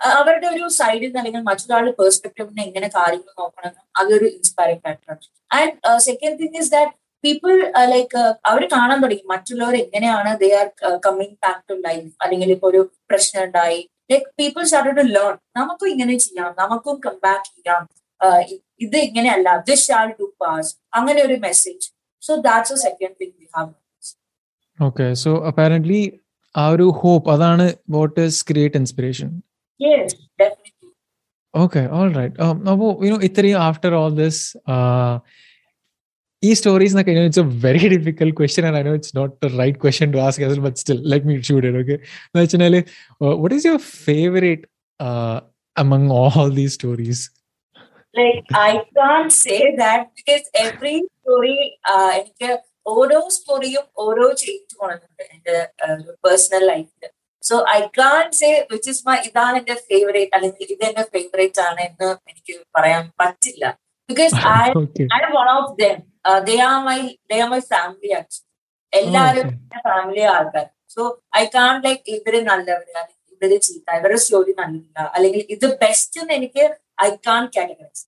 അവരുടെ 0.00 0.46
ഒരു 0.54 0.64
സൈഡിൽ 0.78 1.04
നിന്ന് 1.04 1.20
അല്ലെങ്കിൽ 1.20 1.42
മറ്റൊരാളുടെ 1.48 1.92
പെർസ്പെക്ടീവിന് 2.00 2.62
എങ്ങനെ 2.66 2.88
കാര്യങ്ങൾ 2.96 3.32
നോക്കണം 3.40 3.72
അതൊരു 4.00 4.26
ഇൻസ്പയറിംഗ് 4.36 4.82
ഫാക്ടറാണ് 4.84 5.24
and 5.50 5.74
second 6.06 6.36
thing 6.42 6.58
is 6.62 6.72
that 6.74 6.92
people 7.24 7.52
like 7.92 8.20
അവർ 8.50 8.62
കാണാൻ 8.74 8.98
തുടങ്ങി. 9.04 9.24
മറ്റുള്ളവർ 9.32 9.74
എങ്ങനെയാണ് 9.84 10.30
they 10.42 10.50
are 10.60 10.68
coming 11.06 11.36
back 11.44 11.64
to 11.70 11.76
life 11.86 12.10
അല്ലെങ്കിൽ 12.24 12.50
ഇപ്പൊ 12.56 12.68
ഒരു 12.72 12.80
പ്രശ്നം 13.10 13.40
ഉണ്ടായി 13.46 13.80
like 14.10 14.26
people 14.40 14.62
start 14.64 14.94
to 15.00 15.04
learn 15.16 15.34
നമുക്കും 15.58 15.88
ഇങ്ങനെ 15.88 16.14
ചെയ്യാം 16.24 16.50
നമുക്കും 16.60 16.96
കം 17.06 17.16
ബാക്ക് 17.26 17.48
ചെയ്യാം. 17.50 17.82
ഇത് 18.80 18.96
ഇങ്ങനെയല്ല 19.06 19.48
ദിസ് 19.68 19.84
ഷാൾ 19.88 20.08
ടു 20.20 20.26
പാസ് 20.42 20.70
അങ്ങനെ 20.94 21.20
ഒരു 21.22 21.36
message 21.40 21.84
so 22.22 22.34
that's 22.46 22.72
a 22.72 22.80
second 22.86 23.14
thing 23.20 23.34
we 23.40 23.46
have 23.56 23.70
okay 24.78 25.06
so 25.22 25.30
apparently 25.50 26.00
ആ 26.54 26.66
ഒരു 26.74 26.86
ഹോപ്പ് 27.00 27.28
അതാണ് 27.34 27.66
what 27.90 28.20
is 28.28 28.40
create 28.50 28.80
inspiration 28.82 29.30
Yes, 29.80 30.06
definitely. 30.38 30.88
Okay, 31.54 31.86
all 31.88 32.10
right. 32.10 32.34
Um, 32.36 32.56
now, 32.62 32.72
you 33.00 33.10
know, 33.10 33.18
Itri, 33.20 33.50
after 33.60 33.90
all 33.94 34.12
this, 36.37 36.47
uh, 36.47 36.47
e 36.47 36.55
stories, 36.55 36.95
like, 36.95 37.07
you 37.07 37.15
know, 37.15 37.25
it's 37.25 37.37
a 37.37 37.43
very 37.43 37.89
difficult 37.89 38.35
question, 38.35 38.65
and 38.65 38.75
I 38.75 38.81
know 38.81 38.93
it's 38.93 39.13
not 39.13 39.39
the 39.39 39.49
right 39.49 39.79
question 39.79 40.11
to 40.11 40.19
ask 40.19 40.41
as 40.41 40.57
well, 40.57 40.67
but 40.67 40.77
still, 40.77 41.01
let 41.05 41.25
me 41.25 41.41
shoot 41.41 41.65
it. 41.65 41.75
Okay, 41.75 41.99
Nachinale, 42.35 42.87
uh, 43.21 43.35
what 43.37 43.53
is 43.53 43.65
your 43.65 43.79
favorite 43.79 44.65
uh, 44.99 45.41
among 45.75 46.11
all 46.11 46.49
these 46.49 46.73
stories? 46.73 47.31
Like, 48.15 48.45
I 48.53 48.83
can't 48.95 49.31
say 49.31 49.75
that 49.77 50.11
because 50.15 50.49
every 50.55 51.03
story, 51.21 51.79
uh, 51.85 52.11
എനിക്ക് 52.11 52.51
ഓരോ 52.85 53.29
സ്റ്റോറിയും 53.29 53.83
ഓരോ 53.95 54.33
change 54.33 54.73
കൊണ്ടുണ്ട് 54.75 55.21
എന്റെ 55.33 55.69
personal 56.25 56.63
ലൈഫിൽ 56.67 57.09
so 57.43 57.65
I 57.75 57.79
can 57.99 58.31
say 58.31 58.49
which 58.71 58.89
is 58.89 59.03
my 59.07 59.17
ഇതാണ് 59.27 59.55
എന്റെ 59.57 59.75
favourite 59.89 60.35
അല്ലെങ്കിൽ 60.37 60.67
ഇത് 60.75 60.83
എന്റെ 60.89 61.05
ഫേവറേറ്റ് 61.13 61.61
ആണ് 61.67 61.81
എന്ന് 61.81 62.09
എനിക്ക് 62.31 62.59
പറയാൻ 62.77 63.09
പറ്റില്ല 63.21 63.77
because 64.09 64.35
I 64.35 64.67
I 65.17 65.21
am 65.27 65.33
one 65.39 65.49
of 65.57 65.71
them 65.81 65.97
Are 66.30 66.78
my 66.86 66.98
they 67.30 67.36
are 67.40 67.48
my 67.50 67.60
family 67.70 68.10
actually 68.18 68.46
എല്ലാവരും 68.92 69.48
ഫാമിലി 69.86 70.24
ആൾക്കാർ 70.34 70.66
സോ 70.94 71.02
ഐ 71.36 71.44
കാൺ 71.54 71.74
ലൈക്ക് 71.84 72.02
ഇവർ 72.16 72.34
നല്ലവര് 72.44 72.92
അല്ലെങ്കിൽ 72.96 73.16
ഇവർ 73.34 73.50
ചീത്ത 73.66 73.96
ഇവരുടെ 73.98 74.20
സ്റ്റോറി 74.24 74.54
നല്ലില്ല 74.60 75.00
അല്ലെങ്കിൽ 75.16 75.42
ഇത് 75.56 75.66
ബെസ്റ്റ് 75.82 76.20
എന്ന് 76.22 76.34
എനിക്ക് 76.34 76.64
I 77.00 77.10
can 77.26 77.44
categorise 77.56 78.04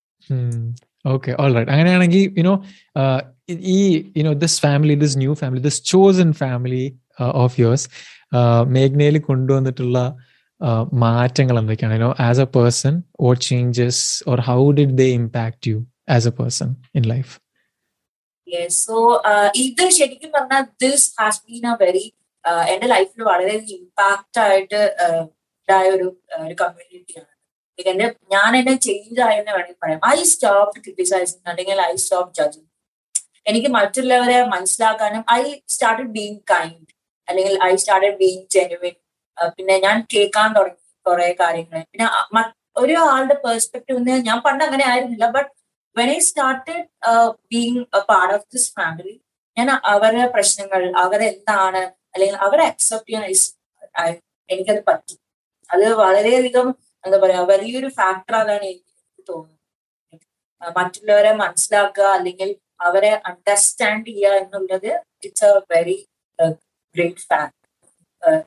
okay 1.04 1.30
all 1.40 1.52
right 1.56 1.72
അങ്ങനെയാണെങ്കിൽ 1.74 2.24
യുനോ 2.40 2.54
ഈ 3.72 3.78
you know 4.16 4.32
this 4.42 4.58
family 4.60 4.94
this 4.94 5.16
new 5.18 5.34
family 5.34 5.62
this 5.68 5.80
chosen 5.92 6.30
family 6.34 6.84
of 7.42 7.54
yours 7.60 7.86
മേഘ്നയിൽ 8.68 9.16
കൊണ്ടുവന്നിട്ടുള്ള 9.20 9.98
മാറ്റങ്ങൾ 11.02 11.56
എന്തൊക്കെയാണ്? 11.58 11.94
You know 11.94 12.10
as 12.20 12.40
a 12.40 12.48
person 12.56 12.94
or 13.20 13.34
changes 13.46 14.02
or 14.30 14.40
how 14.40 14.60
did 14.72 14.96
they 14.98 15.06
impact 15.12 15.68
you 15.68 15.78
as 16.08 16.28
a 16.28 16.34
person 16.40 16.68
in 16.94 17.04
life 17.08 17.32
so 18.78 18.96
ഇത് 19.64 19.84
ശരിക്കും 19.90 20.30
പറഞ്ഞാൽ 20.32 20.64
this 20.82 21.08
has 21.20 21.42
been 21.46 21.66
a 21.66 21.74
very 21.80 22.04
എന്റെ 22.68 22.86
ലൈഫിൽ 22.86 23.22
വളരെ 23.22 23.54
impact 23.76 24.40
ആയിട്ട് 24.40 24.80
ഉണ്ടായ 25.12 25.88
ഒരു 25.88 26.06
ഒരു 26.38 26.54
കമ്മ്യൂണിറ്റിയാണ് 26.54 27.28
എന്റെ 27.78 28.06
ഞാൻ 28.30 28.50
എന്നെ 28.56 28.74
ചേഞ്ച് 28.78 29.20
ആയെന്ന് 29.20 29.52
വേണമെങ്കിൽ 29.52 29.78
പറയാം. 29.82 30.00
ഐ 30.08 30.22
സ്റ്റോപ്പ് 30.24 30.78
ക്രിട്ടിസൈസിങ് 30.84 31.48
അല്ലെങ്കിൽ 31.50 31.80
ഐ 31.82 31.94
സ്റ്റോപ്പ് 31.96 32.32
ജഡ്ജിങ് 32.34 32.68
എനിക്ക് 33.46 33.68
മറ്റുള്ളവരെ 33.68 34.38
മനസ്സിലാക്കാനും 34.46 35.22
ഐ 35.32 35.42
സ്റ്റാർട്ടഡ് 35.68 36.12
ബീങ് 36.16 36.40
കൈൻഡ് 36.52 36.90
അല്ലെങ്കിൽ 37.28 37.54
ഐ 37.62 37.72
സ്റ്റാർട്ടഡ് 37.76 38.16
ബീങ് 38.16 38.44
ജെനുവിൻ 38.50 38.94
പിന്നെ 39.56 39.76
ഞാൻ 39.78 39.96
കേൾക്കാൻ 40.14 40.48
തുടങ്ങി 40.56 40.78
കുറെ 41.06 41.28
കാര്യങ്ങൾ 41.40 41.80
പിന്നെ 41.90 42.06
ഒരു 42.76 42.96
ആളുടെ 43.06 43.36
പെർസ്പെക്റ്റീവ് 43.44 44.18
ഞാൻ 44.28 44.38
പണ്ട് 44.40 44.62
അങ്ങനെ 44.64 44.84
ആയിരുന്നില്ല 44.84 45.26
but 45.30 45.50
when 45.96 46.08
I 46.16 46.18
started 46.28 46.82
being 47.52 47.82
a 47.98 48.02
part 48.10 48.34
of 48.36 48.46
this 48.54 48.70
family 48.76 49.14
ഞാൻ 49.56 49.68
അവരുടെ 49.92 50.26
പ്രശ്നങ്ങൾ 50.34 50.82
അവരെന്താണ് 51.04 51.82
അല്ലെങ്കിൽ 52.14 52.38
അവരെ 52.46 52.64
അക്സെപ്റ്റ് 52.72 53.10
ചെയ്യാൻ 53.10 54.12
എനിക്കത് 54.48 54.82
പറ്റി. 54.88 55.14
അത് 55.70 55.84
വളരെയധികം 56.04 56.66
എന്താ 57.04 57.18
പറയാ 57.24 57.42
വലിയൊരു 57.52 57.88
ഫാക്ടർ 57.98 58.34
അതാണ് 58.42 58.64
എനിക്ക് 58.72 58.88
തോന്നുന്നത്. 59.28 59.56
മറ്റുള്ളവരെ 60.62 61.32
മനസ്സിലാക്കുക 61.42 62.06
അല്ലെങ്കിൽ 62.16 62.48
അവരെ 62.88 63.12
അണ്ടർസ്റ്റാൻഡ് 63.30 64.10
ചെയ്യുക 64.10 64.40
എന്നുള്ളത് 64.42 64.90
it's 65.26 65.46
a 65.48 65.60
very 65.72 65.98
great 66.94 67.24
fact 67.30 67.56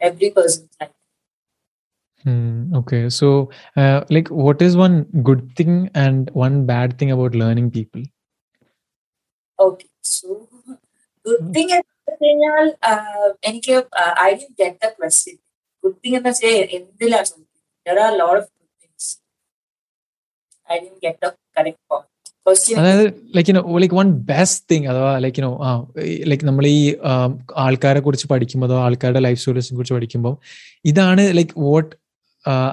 every 0.08 0.30
person 0.38 0.64
life 0.80 0.94
Hmm, 2.26 2.74
okay, 2.74 3.10
so 3.10 3.50
uh, 3.76 4.06
like, 4.10 4.30
what 4.30 4.62
is 4.62 4.78
one 4.78 5.04
good 5.24 5.42
thing 5.58 5.90
and 5.94 6.30
one 6.34 6.66
bad 6.66 6.98
thing 6.98 7.12
about 7.12 7.36
learning 7.36 7.70
people? 7.70 8.04
Okay, 9.60 9.90
so 10.02 10.28
good 11.26 11.44
thing 11.54 11.72
എന്ന് 12.06 12.16
കഴിഞ്ഞാൽ 12.22 12.66
എനിക്ക് 13.50 13.76
I'd 14.40 14.48
get 14.62 14.78
the 14.84 14.88
question 14.98 15.36
good 15.84 15.98
thing 16.04 16.16
എന്ന് 16.18 16.30
വെച്ചാൽ 16.30 16.58
എന്തിലാണ് 16.78 17.28
ചോദിക്കുന്നത് 17.30 17.62
there 17.86 18.00
are 18.06 18.12
lot 18.22 18.40
of 18.42 18.50
good 18.50 18.74
things 18.84 19.12
I'd 20.80 20.90
get 21.06 21.20
the 21.26 21.30
correct 21.58 21.80
point 21.90 22.78
അതായത് 22.80 23.06
like 23.38 23.50
you know 23.52 23.64
like 23.84 23.98
one 24.02 24.10
best 24.32 24.64
thing 24.72 24.88
അഥവാ 24.94 25.12
like 25.26 25.40
you know 25.42 25.52
ആ 25.68 25.72
ലൈക്ക് 26.32 26.46
നമ്മൾ 26.46 26.66
ഈ 26.76 26.80
ആൾക്കാരെ 27.66 28.02
കുറിച്ച് 28.08 28.28
പഠിക്കുമ്പോൾ 28.34 28.68
അഥവാ 28.70 28.82
ആൾക്കാരുടെ 28.88 29.24
ലൈഫ് 29.28 29.42
സ്റ്റോറീസിനെ 29.42 29.78
കുറിച്ച് 29.80 29.96
പഠിക്കുമ്പോൾ 30.00 30.36
ഇതാണ് 30.92 31.26
like 31.40 31.56
what 31.68 31.92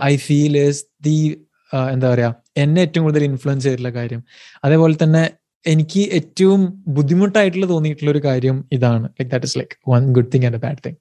I 0.05 0.17
feel 0.17 0.59
is 0.59 0.85
the 1.01 1.47
എന്താ 1.93 2.15
പറയാ 2.15 2.35
എന്നെ 2.57 2.81
ഏറ്റവും 2.81 3.05
കൂടുതൽ 3.05 3.25
ഇൻഫ്ലുവൻസ് 3.25 3.65
ചെയ്തിട്ടുള്ള 3.65 3.95
കാര്യം. 3.95 4.25
അതേപോലെ 4.65 4.95
തന്നെ 5.03 5.31
എനിക്ക് 5.67 6.01
ഏറ്റവും 6.01 6.85
ബുദ്ധിമുട്ടായിട്ടുള്ള 6.89 7.69
തോന്നിയിട്ടുള്ള 7.69 8.11
ഒരു 8.11 8.19
കാര്യം 8.25 8.69
ഇതാണ്. 8.73 9.09
Like 9.21 9.31
that 9.31 9.47
is 9.47 9.59
like 9.59 9.91
one 9.91 10.13
good 10.13 10.33
thing 10.35 10.45
and 10.45 10.57
bad 10.57 10.83
thing 10.87 10.97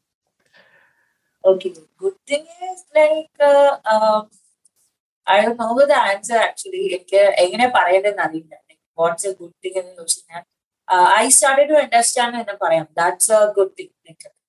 Okay, 1.44 1.70
good. 2.02 2.16
എനിക്ക് 6.96 7.22
എങ്ങനെ 7.38 7.72
പറയേണ്ടതെന്ന് 7.76 8.24
അറിയില്ല. 8.24 8.56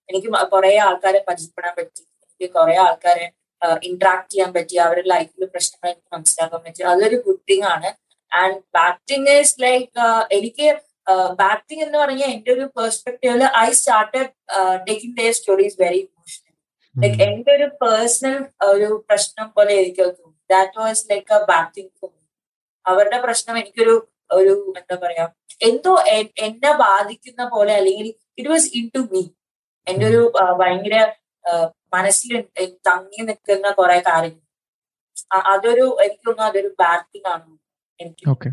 എനിക്ക് 0.09 0.31
കുറെ 0.53 0.77
ആൾക്കാരെ 0.77 1.25
പരിചയപ്പെടാൻ 1.29 1.75
പറ്റി. 1.79 2.03
എനിക്ക് 2.27 2.55
കുറെ 2.55 2.77
ആൾക്കാരെ 2.77 3.33
ഇന്ററാക്ട് 3.83 4.31
ചെയ്യാൻ 4.33 4.51
പറ്റി 4.57 4.77
അവരുടെ 4.85 5.09
ലൈഫിൽ 5.15 5.45
പ്രശ്നങ്ങൾ 5.55 5.89
എനിക്ക് 5.93 6.11
മനസ്സിലാക്കാൻ 6.17 6.61
പറ്റി 6.67 6.83
അതൊരു 6.93 7.19
ഗുഡ് 7.27 7.45
തിങ് 7.51 7.67
ആണ്. 7.75 7.91
And 8.33 8.59
bad thing 8.77 9.31
is 9.39 9.55
like 9.65 10.07
എനിക്ക് 10.39 10.69
ബാറ്റിംഗ് 11.41 11.83
എന്ന് 11.87 11.99
പറഞ്ഞാൽ 12.03 12.31
എന്റെ 12.35 12.51
ഒരു 12.57 12.65
പെർസ്പെക്ടീവിൽ 12.77 13.43
I 13.63 13.69
started 13.79 14.29
taking 14.87 15.17
their 15.19 15.35
stories 15.39 15.77
very 15.83 16.01
emotional 16.05 16.53
like 16.95 17.23
എന്റെ 17.29 17.51
ഒരു 17.59 17.69
പേഴ്സണൽ 17.83 18.37
ഒരു 18.73 18.89
പ്രശ്നം 19.09 19.49
പോലെ 19.57 19.73
എനിക്ക് 19.83 20.03
തോന്നി. 20.11 20.39
That 20.51 20.79
was 20.83 21.05
like 21.11 21.35
a 21.35 21.41
bad thing 21.51 21.93
for 21.99 22.11
me 22.11 22.23
അവരുടെ 22.87 23.19
പ്രശ്നം 23.27 23.55
എനിക്കൊരു 23.63 23.95
ഒരു 24.39 24.53
എന്താ 24.81 24.97
പറയാ 25.05 25.25
എന്തോ 25.69 25.93
എന്നെ 26.47 26.71
ബാധിക്കുന്ന 26.83 27.43
പോലെ 27.55 27.73
അല്ലെങ്കിൽ 27.81 28.09
it 28.39 28.51
was 28.53 28.69
in 28.79 28.87
to 28.95 29.03
me 29.13 29.23
എന്റെ 29.87 30.05
ഒരു 30.11 30.21
ഭയങ്കര 30.61 30.97
മനസ്സിൽ 31.95 32.45
തങ്ങി 32.89 33.23
നിൽക്കുന്ന 33.23 33.71
കുറെ 33.71 34.03
കാര്യങ്ങൾ. 34.09 34.47
അതൊരു 35.53 35.97
എനിക്ക് 36.03 36.27
തോന്നുന്നു 36.27 36.51
അതൊരു 36.51 36.77
ബാഡ് 36.81 37.07
തിങ് 37.15 37.29
ആണ്. 37.33 37.59
എനിക്ക് 38.01 38.51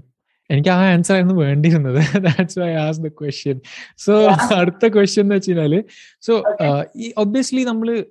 എനിക്ക് 0.49 0.69
ആ 0.69 0.91
ആൻസർ 0.91 1.13
ആയിരുന്നു 1.13 1.35
വേണ്ടിയിരുന്നത്. 1.35 2.21
That's 2.25 2.59
why 2.59 2.73
as 2.73 2.99
the 2.99 3.07
question 3.07 3.61
so 3.97 4.27
അടുത്ത 4.55 4.87
ക്വസ്റ്റ്യൻ 4.87 5.25
എന്ന് 5.25 5.35
വെച്ചാൽ 5.35 5.83
സോ 6.21 6.43
ഈ 6.95 7.13
ഒബ്വിയസ്ലി 7.17 7.63
നമ്മൾ 7.63 8.05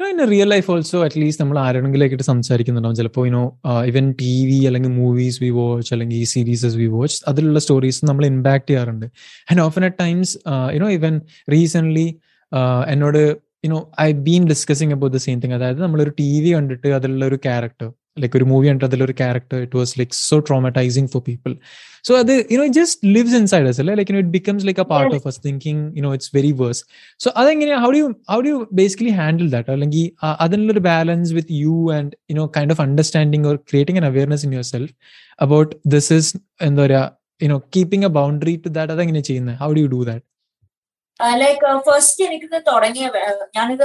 in 0.00 0.30
real 0.30 0.48
life 0.48 0.70
also 0.70 1.04
at least 1.04 1.44
നമ്മൾ 1.44 1.58
ആരോടെങ്കിലേക്കിട്ട് 1.58 2.22
സംസാരിക്കുന്നുണ്ടാവും. 2.22 2.96
ചിലപ്പോൾ 2.96 3.26
you know 3.26 3.60
even 3.86 4.14
T 4.20 4.46
V 4.46 4.66
അല്ലെങ്കിൽ 4.66 4.90
മൂവീസ് 4.90 5.42
വി 5.42 5.50
വാച്ച് 5.50 5.94
അല്ലെങ്കിൽ 5.94 6.16
ഈ 6.16 6.24
സീരീസസ് 6.24 6.76
വി 6.76 6.86
വാച്ച് 6.86 7.24
അതിലുള്ള 7.28 7.58
സ്റ്റോറീസ് 7.58 8.04
നമ്മൾ 8.04 8.26
ഇമ്പാക്ട് 8.26 8.68
ചെയ്യാറുണ്ട്. 8.68 9.06
And 9.50 9.60
often 9.60 9.84
at 9.84 9.96
times 10.00 10.38
you know 10.74 10.90
even 10.90 11.20
recent 11.52 12.20
എന്നോട് 12.88 13.51
you know 13.64 13.78
I 14.00 14.10
been 14.22 14.44
discussing 14.48 14.94
about 14.94 15.14
the 15.14 15.22
same 15.22 15.40
thing 15.40 15.54
അതായത് 15.54 15.80
നമ്മളൊരു 15.82 16.12
ടി 16.18 16.30
വി 16.40 16.52
കണ്ടിട്ട് 16.54 16.88
അതിലുള്ള 16.96 17.24
ഒരു 17.26 17.38
ക്യാരക്ടർ 17.44 17.88
ലൈക്ക് 18.18 18.36
ഒരു 18.38 18.46
മൂവി 18.48 18.66
കണ്ടിട്ട് 18.68 18.88
അതിലൊരു 18.88 19.14
character 19.18 19.58
it 19.62 19.76
was 19.76 19.92
like 19.98 20.14
so 20.20 20.36
traumatising 20.48 21.08
for 21.08 21.22
people 21.22 21.52
so 22.04 22.12
അത് 22.18 22.32
you know 22.52 22.66
just 22.76 22.98
lives 23.08 23.36
inside 23.36 23.68
us 23.70 23.80
അല്ലേ? 23.82 23.94
Like 23.98 24.12
it 24.14 24.32
becomes 24.34 24.64
like 24.68 24.80
a 24.80 24.88
part 24.90 25.14
of 25.18 25.28
us 25.28 25.40
thinking 25.46 25.84
you know 25.98 26.10
it's 26.14 26.30
very 26.34 26.52
worse 26.60 26.82
so 27.20 27.30
അതെങ്ങനെയാ 27.36 27.78
how 27.84 27.90
do 27.92 28.00
how 28.32 28.38
do 28.40 28.52
basically 28.72 29.12
handle 29.20 29.48
that 29.50 29.72
അല്ലെങ്കിൽ 29.74 30.04
അതിനുള്ളൊരു 30.40 30.82
balance 30.88 31.32
with 31.34 31.54
you 31.60 31.76
and 31.96 32.12
you know 32.32 32.46
kind 32.56 32.74
of 32.76 32.82
understanding 32.86 33.46
or 33.46 33.56
creating 33.70 34.00
an 34.00 34.08
awareness 34.10 34.44
in 34.46 34.54
yourself 34.72 34.92
about 35.38 35.72
this 35.88 36.12
is 36.14 36.32
എന്താ 36.62 36.82
പറയുക 36.84 37.04
you know 37.40 37.58
keeping 37.76 38.06
a 38.06 38.14
boundary 38.16 38.56
to 38.58 38.70
that 38.70 38.92
അതെങ്ങനെ 38.92 39.22
ചെയ്യുന്നത്? 39.22 39.56
How 39.56 39.70
do 39.72 39.80
you 39.80 39.88
do 39.88 40.02
that 40.04 40.24
like 41.20 41.72
first 41.88 42.22
എനിക്കിത് 42.26 42.58
തുടങ്ങിയ 42.70 43.06
ഞാനിത് 43.56 43.84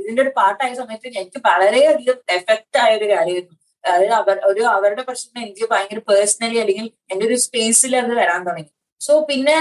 ഇതിന്റെ 0.00 0.20
ഒരു 0.24 0.32
പാട്ടായ 0.38 0.70
സമയത്ത് 0.80 1.08
എനിക്ക് 1.20 1.40
വളരെയധികം 1.48 2.18
എഫക്റ്റ് 2.36 2.78
ആയ 2.82 2.90
ഒരു 2.98 3.06
കാര്യമായിരുന്നു. 3.12 3.56
അതായത് 3.84 4.14
അവർ 4.20 4.36
ഒരു 4.50 4.62
അവരുടെ 4.76 5.02
പ്രശ്നം 5.08 5.40
എനിക്ക് 5.44 5.66
ഭയങ്കര 5.72 6.00
പേഴ്സണലി 6.10 6.58
അല്ലെങ്കിൽ 6.62 6.86
എന്റെ 7.12 7.24
ഒരു 7.28 7.36
സ്പേസിൽ 7.44 7.92
അത് 8.00 8.12
വരാൻ 8.20 8.40
തുടങ്ങി. 8.48 8.70
സോ 9.00 9.12
പിന്നെ 9.30 9.58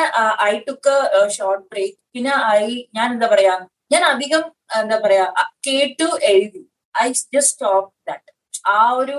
ഐ 0.51 0.53
ടുക്ക് 0.67 0.95
ഷോർട്ട് 1.37 1.65
ബ്രേക്ക് 1.71 1.97
പിന്നെ 2.13 2.33
ഐ 2.61 2.63
ഞാൻ 2.97 3.07
എന്താ 3.15 3.27
പറയാ 3.33 3.53
ഞാൻ 3.93 4.03
അധികം 4.13 4.43
എന്താ 4.81 4.97
പറയാ 5.03 5.25
കേട്ടു 5.67 6.07
എഴുതി. 6.31 6.63
ഐ 6.95 7.07
ജസ്റ്റ് 7.11 7.41
സ്റ്റോപ്പ് 7.51 7.91
ദാറ്റ് 8.09 8.31
ആ 8.77 8.79
ഒരു 9.01 9.15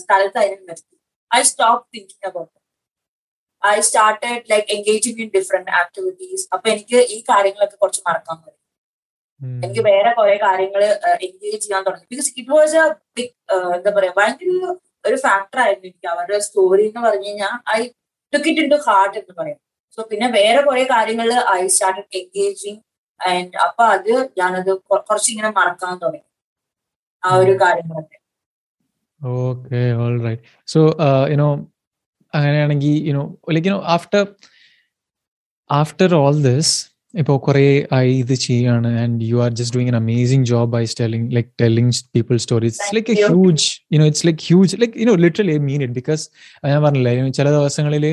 സ്ഥലത്ത് 0.00 0.38
അതിനെ 0.42 0.62
നിർത്തി. 0.70 0.96
I 1.30 1.42
stop 1.50 1.84
thinking 1.94 2.26
about 2.30 2.52
I 3.62 3.76
started 3.88 4.42
like 4.52 4.68
engaging 4.76 5.20
in 5.24 5.30
different 5.36 5.72
activities 5.80 6.44
അപ്പൊ 6.54 6.66
എനിക്ക് 6.74 6.98
ഈ 7.16 7.18
കാര്യങ്ങളൊക്കെ 7.30 7.76
കുറച്ച് 7.82 8.02
മറക്കാൻ 8.08 8.36
തുടങ്ങി 8.40 8.58
എനിക്ക് 9.64 9.82
വേറെ 9.88 10.10
കുറെ 10.18 10.34
കാര്യങ്ങൾ 10.46 10.82
എൻഗേജ് 11.26 11.60
ചെയ്യാൻ 11.64 11.82
തുടങ്ങി. 11.86 12.06
Because 12.12 12.30
it 12.40 12.50
was 12.56 12.76
a 12.80 12.84
big 13.16 13.32
എന്താ 13.76 13.90
പറയാ 13.96 14.12
ഭയങ്കര 14.18 14.50
ഒരു 15.08 15.16
ഫാക്ടർ 15.24 15.58
ആയിരുന്നു 15.64 15.86
എനിക്ക് 15.90 16.08
അവരുടെ 16.14 16.38
സ്റ്റോറി 16.46 16.84
എന്ന് 16.88 17.00
പറഞ്ഞു 17.06 17.28
കഴിഞ്ഞാൽ 17.28 17.54
I 17.76 17.80
took 18.32 18.48
it 18.50 18.62
in 18.64 18.68
to 18.74 18.78
heart 18.86 19.16
എന്ന് 19.20 19.34
പറയാം. 19.40 19.58
സോ 19.98 20.00
പിന്നെ 20.10 20.26
വേറെ 20.38 20.60
കുറെ 20.68 20.82
കാര്യങ്ങൾ 20.94 21.28
ഐ 21.56 21.62
സ്റ്റാർട്ടഡ് 21.76 22.16
എൻഗേജിങ് 22.20 22.80
ആൻഡ് 23.20 23.56
അപ്പൊ 23.66 23.82
അത് 23.94 24.12
ഞാനത് 24.40 24.72
കുറച്ച് 24.90 25.28
ഇങ്ങനെ 25.32 25.50
മറക്കാൻ 25.58 25.94
തുടങ്ങി. 26.04 26.26
ആ 27.22 27.30
ഒരു 27.42 27.54
കാര്യങ്ങളൊക്കെ. 27.62 28.16
Okay 29.20 29.80
all 30.02 30.14
right 30.26 30.44
so 30.74 30.80
you know 31.32 31.48
അങ്ങനെയാണെങ്കിൽ 32.34 32.94
you know 33.08 33.24
like 33.50 33.68
you know 33.68 33.80
after 33.88 34.22
after 35.70 36.14
all 36.14 36.38
this 36.42 36.72
ഇപ്പോൾ 37.14 37.36
കുറേ 37.38 37.64
ആയി 37.92 38.12
ഇത് 38.14 38.34
ചെയ്യാണ് 38.40 38.90
and 38.98 39.24
you 39.24 39.36
are 39.36 39.50
just 39.50 39.74
doing 39.76 39.90
an 39.90 39.96
amazing 39.96 40.46
job 40.46 40.70
by 40.72 40.82
telling 41.00 41.28
like 41.34 41.48
telling 41.60 41.92
people 42.14 42.36
stories 42.36 42.76
it's 42.76 42.94
like 42.94 43.10
a 43.10 43.16
huge 43.24 43.64
you know 43.94 44.06
it's 44.06 44.26
like 44.26 44.42
huge 44.42 44.76
like 44.80 44.94
you know 45.00 45.14
literally 45.16 45.54
I 45.54 45.62
mean 45.62 45.82
it 45.82 45.94
because 45.94 46.24
ഞാൻ 46.64 46.80
പറഞ്ഞില്ലേ 46.82 47.14
ചില 47.30 47.48
ദിവസങ്ങളിൽ 47.50 48.06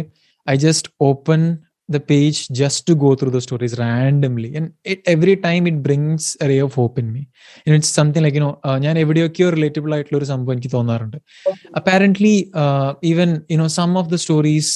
I 0.48 0.56
just 0.58 0.90
open 1.02 1.42
the 1.90 2.00
page 2.12 2.40
just 2.60 2.80
to 2.88 2.94
go 3.04 3.10
through 3.18 3.34
the 3.36 3.42
stories 3.46 3.74
randomly. 3.82 4.50
And 4.58 4.66
it, 4.84 5.00
every 5.14 5.36
time 5.46 5.64
it 5.72 5.78
brings 5.86 6.24
a 6.44 6.48
ray 6.52 6.60
of 6.66 6.74
hope 6.80 6.98
in 7.02 7.08
me. 7.14 7.22
You 7.64 7.70
know 7.72 7.78
it's 7.82 7.92
something 8.00 8.24
like 8.26 8.36
you 8.38 8.44
know 8.46 8.54
ഞാൻ 8.86 8.96
എവിടെയൊക്കെയോ 9.04 9.48
relatable 9.56 9.94
ആയിട്ടുള്ള 9.96 10.18
ഒരു 10.22 10.28
സംഭവം 10.32 10.54
എനിക്ക് 10.56 10.72
തോന്നാറുണ്ട്. 10.76 11.18
Apparently 11.80 12.36
even 13.12 13.32
you know 13.56 13.68
some 13.80 13.92
of 14.02 14.10
the 14.14 14.20
stories 14.24 14.74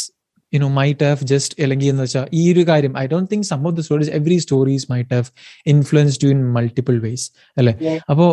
you know 0.53 0.69
might 0.79 1.05
have 1.09 1.27
just 1.33 1.55
അല്ലെങ്കിൽ 1.63 1.89
എന്ന് 1.93 2.03
വെച്ചാൽ 2.05 2.25
ഈ 2.39 2.43
ഒരു 2.53 2.63
കാര്യം 2.71 2.93
I 3.03 3.05
don't 3.13 3.29
think 3.33 3.47
some 3.51 3.61
of 3.67 3.75
the 3.77 3.83
stories 3.87 4.11
every 4.19 4.37
stories 4.45 4.87
might 4.93 5.13
have 5.17 5.29
influenced 5.73 6.25
you 6.27 6.31
in 6.35 6.41
multiple 6.57 6.97
ways 7.07 7.27
അല്ലെ? 7.59 7.73
അപ്പോ 8.11 8.27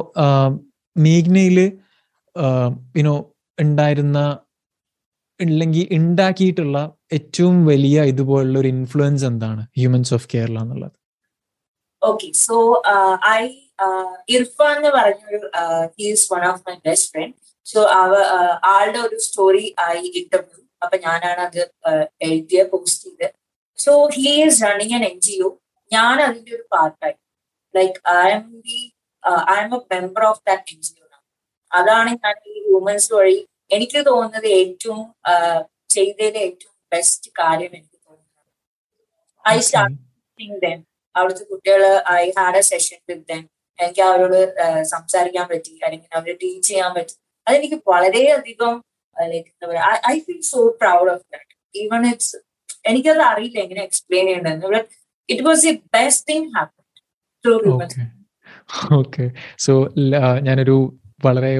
മേഘ്നയിൽ 0.97 1.59
യുനോ 3.01 3.17
ഉണ്ടായിരുന്ന 3.59 4.19
അല്ലെങ്കിൽ 5.41 5.85
ഉണ്ടാക്കിയിട്ടുള്ള 5.99 6.79
ഏറ്റവും 7.13 7.57
വലിയ 7.67 7.99
ഇതുപോലുള്ള 8.13 8.57
ഒരു 8.59 8.69
ഇൻഫ്ലുവൻസ് 8.69 9.25
എന്താണ്? 9.25 9.63
ഹ്യൂമൻസ് 9.79 10.13
ഓഫ് 10.17 10.29
കേരള 10.35 10.59
എന്നുള്ളത്. 10.65 10.97
ഓക്കെ 12.03 12.29
സോ 12.47 12.57
ഐ 13.37 13.43
ഇർഫാൻ 14.37 14.75
എന്ന് 14.77 14.91
പറഞ്ഞൊരു 14.97 15.41
he's 15.99 16.27
one 16.33 16.43
of 16.51 16.63
my 16.69 16.75
best 16.87 17.11
friend 17.13 17.37
so 17.67 17.81
അവ 18.03 18.13
ആളുടെ 18.75 19.01
ഒരു 19.07 19.19
സ്റ്റോറി 19.27 19.65
ആയി 19.87 20.05
ഇന്റർവ്യൂ 20.21 20.61
അപ്പൊ 20.83 20.97
ഞാനാണ് 21.07 21.41
അത് 21.49 21.61
എഴുതിയ 22.29 22.63
പോസ്റ്റ് 22.73 23.09
ചെയ്ത്. 23.09 23.29
So 23.79 23.93
he 24.17 24.29
is 24.45 24.59
running 24.65 24.95
an 24.99 25.05
N 25.11 25.19
G 25.27 25.37
O 25.43 25.51
ഞാൻ 25.91 26.17
അതിന്റെ 26.23 26.53
ഒരു 26.57 26.65
പാർട്ടായി 26.75 27.17
like 27.75 27.97
I'm 28.39 28.47
the 28.67 28.79
I'm 29.65 29.75
a 29.75 29.81
member 29.95 30.25
of 30.31 30.43
that 30.49 30.75
N 30.75 30.81
G 30.87 30.95
O 30.95 31.07
അതാണ് 31.73 32.11
ഞാൻ 32.25 32.37
ഈ 32.51 32.55
ഹ്യൂമൻസ് 32.67 33.11
വഴി 33.15 33.39
എനിക്ക് 33.71 34.01
തോന്നുന്നത് 34.09 34.49
ഏറ്റവും 34.61 35.01
ചെയ്തതിലെ 35.91 36.41
ഏറ്റവും 36.49 36.75
ബെസ്റ്റ് 36.93 37.29
കാര്യം 37.41 37.73
എനിക്ക് 37.79 37.99
തോന്നുന്നത്. 37.99 38.35
ഐ 39.45 39.59
സ്റ്റാർട്ട് 39.67 39.97
ദം 40.65 40.81
അവിടുത്തെ 41.15 41.45
കുട്ടികൾ 41.53 41.83
I 42.17 42.27
had 42.39 42.59
a 42.61 42.65
session 42.71 42.99
with 43.09 43.27
them 43.31 43.43
എനിക്ക് 43.79 44.03
അവരോട് 44.09 44.39
സംസാരിക്കാൻ 44.93 45.47
പറ്റി 45.51 45.73
അല്ലെങ്കിൽ 45.85 46.11
അവരെ 46.19 46.35
ടീച്ച് 46.43 46.69
ചെയ്യാൻ 46.71 46.91
പറ്റി. 46.97 47.15
അതെനിക്ക് 47.47 47.79
വളരെയധികം 47.93 48.75
ലൈക്ക് 49.17 49.49
എന്താ 49.53 49.67
പറയാ 49.71 49.85
I 50.13 50.17
feel 50.27 50.43
so 50.51 50.61
proud 50.81 51.11
of 51.15 51.25
that 51.35 51.53
even 51.75 52.03
it's 52.11 52.37
എനിക്കത് 52.91 53.23
അറിയില്ല 53.31 53.59
എങ്ങനെ 53.65 53.83
എക്സ്പ്ലെയിൻ 53.89 54.27
ചെയ്യേണ്ടത് 54.27 54.79
it 55.29 55.43
was 55.49 55.63
the 55.67 55.73
best 55.97 56.27
thing 56.31 56.49
happen 56.57 56.85
through 57.45 57.73
okay 58.99 59.25
so 59.65 59.73
ഞാനൊരു 60.47 60.77
വളരെ 61.25 61.53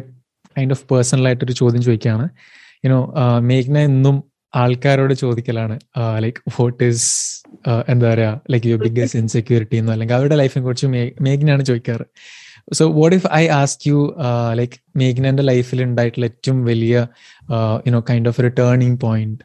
കൈൻഡ് 0.59 0.75
ഓഫ് 0.79 0.85
പേഴ്സണൽ 0.93 1.27
ആയിട്ടൊരു 1.29 1.57
ചോദ്യം 1.63 1.83
ചോദിക്കുകയാണ് 1.83 2.27
യുനോ 2.85 2.99
മേഘ്ന 3.51 3.79
എന്നും 3.91 4.17
ആൾക്കാരോട് 4.55 5.15
ചോദിക്കലാണ്. 5.23 5.75
ലൈക്ക് 6.25 6.41
വോട്ട് 6.57 6.85
ഈസ് 6.85 7.09
എന്താ 7.89 8.07
പറയാ 8.13 8.31
ലൈക്ക് 8.53 8.67
യുവർ 8.67 8.81
ബിഗ്ഗസ്റ്റ് 8.87 9.19
ഇൻസെക്യൂരിറ്റി 9.19 9.77
എന്നോ 9.77 9.93
അല്ലെങ്കിൽ 9.93 10.15
അവരുടെ 10.15 10.37
ലൈഫിനെ 10.37 10.63
കുറിച്ച് 10.65 10.87
മേഘ്നയാണ് 11.27 11.63
ചോദിക്കാറ്. 11.63 12.07
So 12.79 12.85
what 13.01 13.17
if 13.17 13.29
I 13.33 13.45
ask 13.59 13.85
you 13.89 13.99
like 14.55 14.79
മേഘ്നന്റെ 14.97 15.43
ലൈഫിൽ 15.43 15.83
ഉണ്ടായിട്ടുള്ള 15.83 16.27
ഏറ്റവും 16.27 16.59
വലിയ 16.65 16.95
യുനോ 17.87 18.01
കൈൻഡ് 18.11 18.29
ഓഫ് 18.29 18.41
ഒരു 18.41 18.51
ടേണിംഗ് 18.61 18.99
പോയിന്റ് 19.01 19.39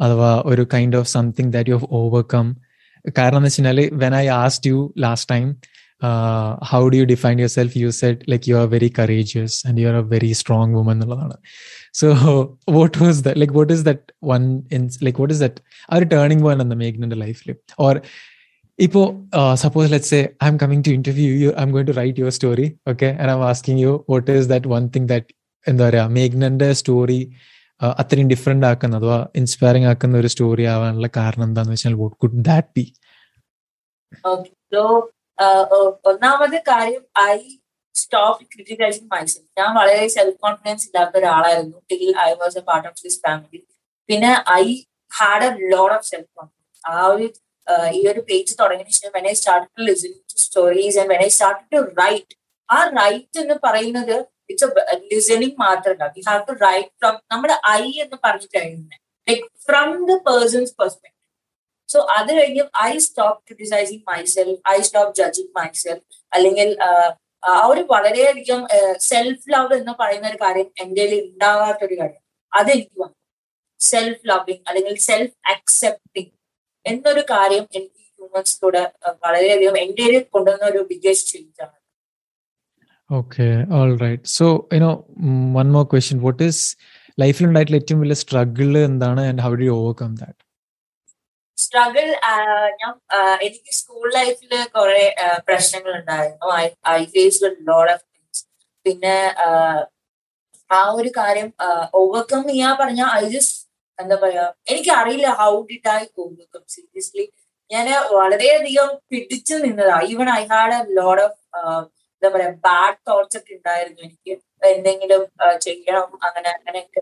അഥവാ 0.00 0.30
ഒരു 0.52 0.62
kind 0.74 0.96
of 0.96 1.08
something 1.08 1.52
that 1.52 1.70
you 1.70 1.76
have 1.76 1.88
overcome 2.00 2.46
കാരണം 3.18 3.38
എന്ന് 3.38 3.50
വെച്ചാൽ 3.50 3.80
when 4.02 4.14
I 4.14 4.26
asked 4.42 4.70
you 4.70 4.78
last 4.98 5.28
time 5.30 5.46
how 6.70 6.80
do 6.88 6.96
you 6.96 7.04
define 7.04 7.36
yourself 7.50 7.76
you 7.78 7.88
said 7.98 8.30
like 8.30 8.44
you 8.50 8.56
are 8.56 8.66
very 8.68 8.90
courageous 8.98 9.58
and 9.68 9.80
you 9.82 9.88
are 9.88 9.96
a 9.96 10.04
very 10.08 10.32
strong 10.32 10.74
woman 10.74 10.96
എന്നുള്ളതാണ് 10.96 11.36
so 11.94 12.08
what 12.70 12.96
was 13.04 13.20
the 13.24 13.32
like 13.34 13.54
what 13.54 13.72
is 13.72 13.84
that 13.84 14.14
one 14.24 14.44
in 14.72 14.84
like 15.02 15.20
what 15.20 15.34
is 15.34 15.42
that 15.42 15.60
ആ 15.90 15.96
ഒരു 15.96 16.08
turning 16.14 16.42
point 16.42 16.64
എന്താ 16.64 16.76
മേഘ്നന്റെ 16.76 17.16
ലൈഫിൽ 17.16 17.52
or 17.78 17.96
ഇപ്പോ 18.78 19.00
suppose 19.54 19.88
let 19.92 20.04
say 20.04 20.20
I'm 20.48 20.56
coming 20.56 20.84
to 20.86 20.90
interview 20.90 21.30
you 21.42 21.50
I'm 21.62 21.72
going 21.72 21.88
to 21.88 21.96
write 21.98 22.20
your 22.20 22.32
story 22.32 22.68
okay 22.88 23.08
and 23.20 23.30
I'm 23.34 23.44
asking 23.44 23.80
you 23.80 23.92
what 24.08 24.30
is 24.30 24.48
that 24.48 24.68
one 24.68 24.84
thing 24.88 25.08
that 25.08 25.32
എന്താ 25.66 25.84
പറയാ 25.88 26.04
മേഘ്നന്റെ 26.08 26.68
story 26.72 27.20
അത്രയും 27.80 28.28
different 28.28 28.66
ആക്കുന്ന 28.66 28.96
അഥവാ 28.96 29.18
ഇൻസ്പയറിംഗ് 29.36 29.86
ആക്കുന്ന 29.86 30.18
ഒരു 30.18 30.28
സ്റ്റോറി 30.28 30.64
ആവാനുള്ള 30.64 31.08
കാരണം 31.16 31.44
എന്താന്ന് 31.44 31.72
വെച്ചാൽ 31.72 31.94
വോട്ട് 31.94 32.16
കുഡ് 32.22 32.40
ദാറ്റ് 32.44 32.68
ബി 32.76 32.84
ഒന്നാമത് 36.06 36.56
കാര്യം 36.68 37.02
ഐ 37.24 37.36
സ്റ്റോപ്പ് 37.94 38.42
ക്രിറ്റിസൈസിങ് 38.52 39.10
മൈസെൽഫ് 39.12 39.48
ഞാൻ 39.58 39.70
വളരെ 39.74 40.06
സെൽഫ് 40.08 40.38
കോൺഫിഡൻസ് 40.42 40.84
ഇല്ലാത്ത 40.88 41.16
ഒരാളായിരുന്നു 41.16 41.78
till 41.90 42.04
I 42.24 42.30
was 42.34 42.58
a 42.58 42.64
part 42.70 42.88
of 42.88 42.98
this 43.04 43.20
family 43.26 43.60
പിന്നെ 44.08 44.32
I 44.54 44.64
had 45.12 45.46
a 45.46 45.52
load 45.72 45.94
of 45.94 46.06
self 46.06 46.30
confidence 46.38 46.82
ആ 46.84 46.98
ഒരു 47.06 47.26
ഈ 47.92 48.00
ഒരു 48.08 48.20
പേജ് 48.20 48.52
തുടങ്ങിയതിനു 48.60 48.96
ശേഷം 48.96 49.12
when 49.16 49.34
start 49.34 49.66
to 49.68 49.82
listen 49.82 50.14
to 50.32 50.38
stories 50.42 50.98
and 50.98 51.18
I 51.18 51.28
start 51.28 51.62
to 51.74 51.80
write 52.02 52.34
ആ 52.68 52.78
റൈറ്റ് 52.98 53.40
എന്ന് 53.40 53.56
പറയുന്നത് 53.62 54.16
ഇറ്റ്സ് 54.50 54.68
ലിസണിങ് 55.12 55.58
മാത്രമല്ല 55.58 56.06
we 56.16 56.22
have 56.28 56.42
to 56.48 56.54
write 56.64 56.90
from 57.00 57.14
നമ്മുടെ 57.32 57.56
ഐ 57.72 57.84
എന്ന് 58.04 58.18
പറഞ്ഞിട്ട് 58.24 58.58
എഴുതുന്നത് 58.58 58.98
like 59.26 59.46
from 59.66 59.90
the 60.06 60.16
person's 60.28 60.74
perspective 60.78 61.11
so 61.92 61.98
അത് 62.18 62.30
കഴിഞ്ഞ് 62.38 62.64
I 62.82 62.92
stop 63.06 63.40
criticising 63.46 64.04
myself 64.10 64.58
I 64.74 64.78
stop 64.88 65.14
judging 65.20 65.52
myself 65.60 66.04
അല്ലെങ്കിൽ 66.34 66.68
ആ 67.42 67.62
ഒരു 67.70 67.82
വളരെയധികം 67.90 68.60
സെൽഫ് 69.10 69.46
ലവ് 69.52 69.74
എന്ന് 69.80 69.92
പറയുന്ന 70.00 70.26
ഒരു 70.28 70.38
കാര്യം 70.44 70.68
എന്റെ 70.82 71.04
ഉണ്ടാകാത്തൊരു 71.30 71.96
കാര്യം. 72.00 72.22
അത് 72.52 72.68
എനിക്ക് 72.74 72.96
വന്നു. 73.02 73.16
സെൽഫ് 73.80 74.22
ലവിങ് 74.30 74.62
അല്ലെങ്കിൽ 74.68 74.94
സെൽഫ് 75.08 75.34
അക്സെപ്റ്റിംഗ് 75.54 76.32
എന്നൊരു 76.86 77.22
കാര്യം 77.30 77.64
എനിക്ക് 77.78 78.02
ഹ്യൂമൻസിലൂടെ 78.08 78.82
വളരെയധികം 79.24 79.76
എന്റെ 79.84 80.06
കൊണ്ടുവന്ന 80.34 80.64
ഒരു 80.72 80.80
ബിഗ്ഗസ്റ്റ് 80.90 81.30
ചേഞ്ച് 81.32 81.62
ആണ്. 81.66 81.76
ഓക്കെ 83.10 83.46
ഏറ്റവും 87.78 88.00
വലിയ 88.02 88.18
സ്ട്രഗിൾ 88.22 88.70
എന്താണ്? 88.90 89.24
How 89.46 89.52
do 89.62 89.68
overcome 89.78 90.12
that 90.22 90.40
struggle 91.58 92.06
ഞാൻ 92.80 92.92
എനിക്ക് 93.46 93.72
സ്കൂൾ 93.78 94.06
ലൈഫിൽ 94.14 94.52
കുറെ 94.76 95.04
പ്രശ്നങ്ങൾ 95.46 95.92
ഉണ്ടായിരുന്നു 96.00 96.48
I 96.56 96.64
I 96.92 97.00
face 97.14 97.40
load 97.68 97.92
of 97.94 98.04
things 98.06 98.42
പിന്നെ 98.86 99.16
ആ 100.70 100.80
ഒരു 100.98 101.10
കാര്യം 101.18 101.48
ഓവർകം 102.00 102.42
ചെയ്യാൻ 102.50 102.74
പറഞ്ഞാൽ 102.80 103.10
ഐ 103.18 103.24
ജസ്റ്റ് 103.34 103.58
എന്താ 103.98 104.16
പറയാ 104.22 104.44
എനിക്ക് 104.72 104.92
അറിയില്ല 105.00 105.28
how 105.40 105.52
did 105.70 105.90
I 105.90 106.02
overcome 106.22 106.62
seriously 106.74 107.26
ഞാൻ 107.70 107.86
വളരെയധികം 108.16 108.88
പിടിച്ചു 109.10 109.54
നിന്നതാ. 109.64 109.98
Even 110.10 110.28
I 110.30 110.42
had 110.50 110.74
a 110.78 110.94
load 110.98 111.22
of 111.26 111.38
എന്താ 112.14 112.28
പറയാ 112.34 112.50
ബാഡ് 112.66 112.98
തോട്ട്സ് 113.08 113.36
ഒക്കെ 113.38 113.52
ഉണ്ടായിരുന്നു 113.58 114.00
എനിക്ക്. 114.06 114.32
എന്തെങ്കിലും 114.72 115.22
ചെയ്യണം 115.66 116.08
അങ്ങനെ 116.28 116.48
അങ്ങനെയൊക്കെ. 116.56 117.00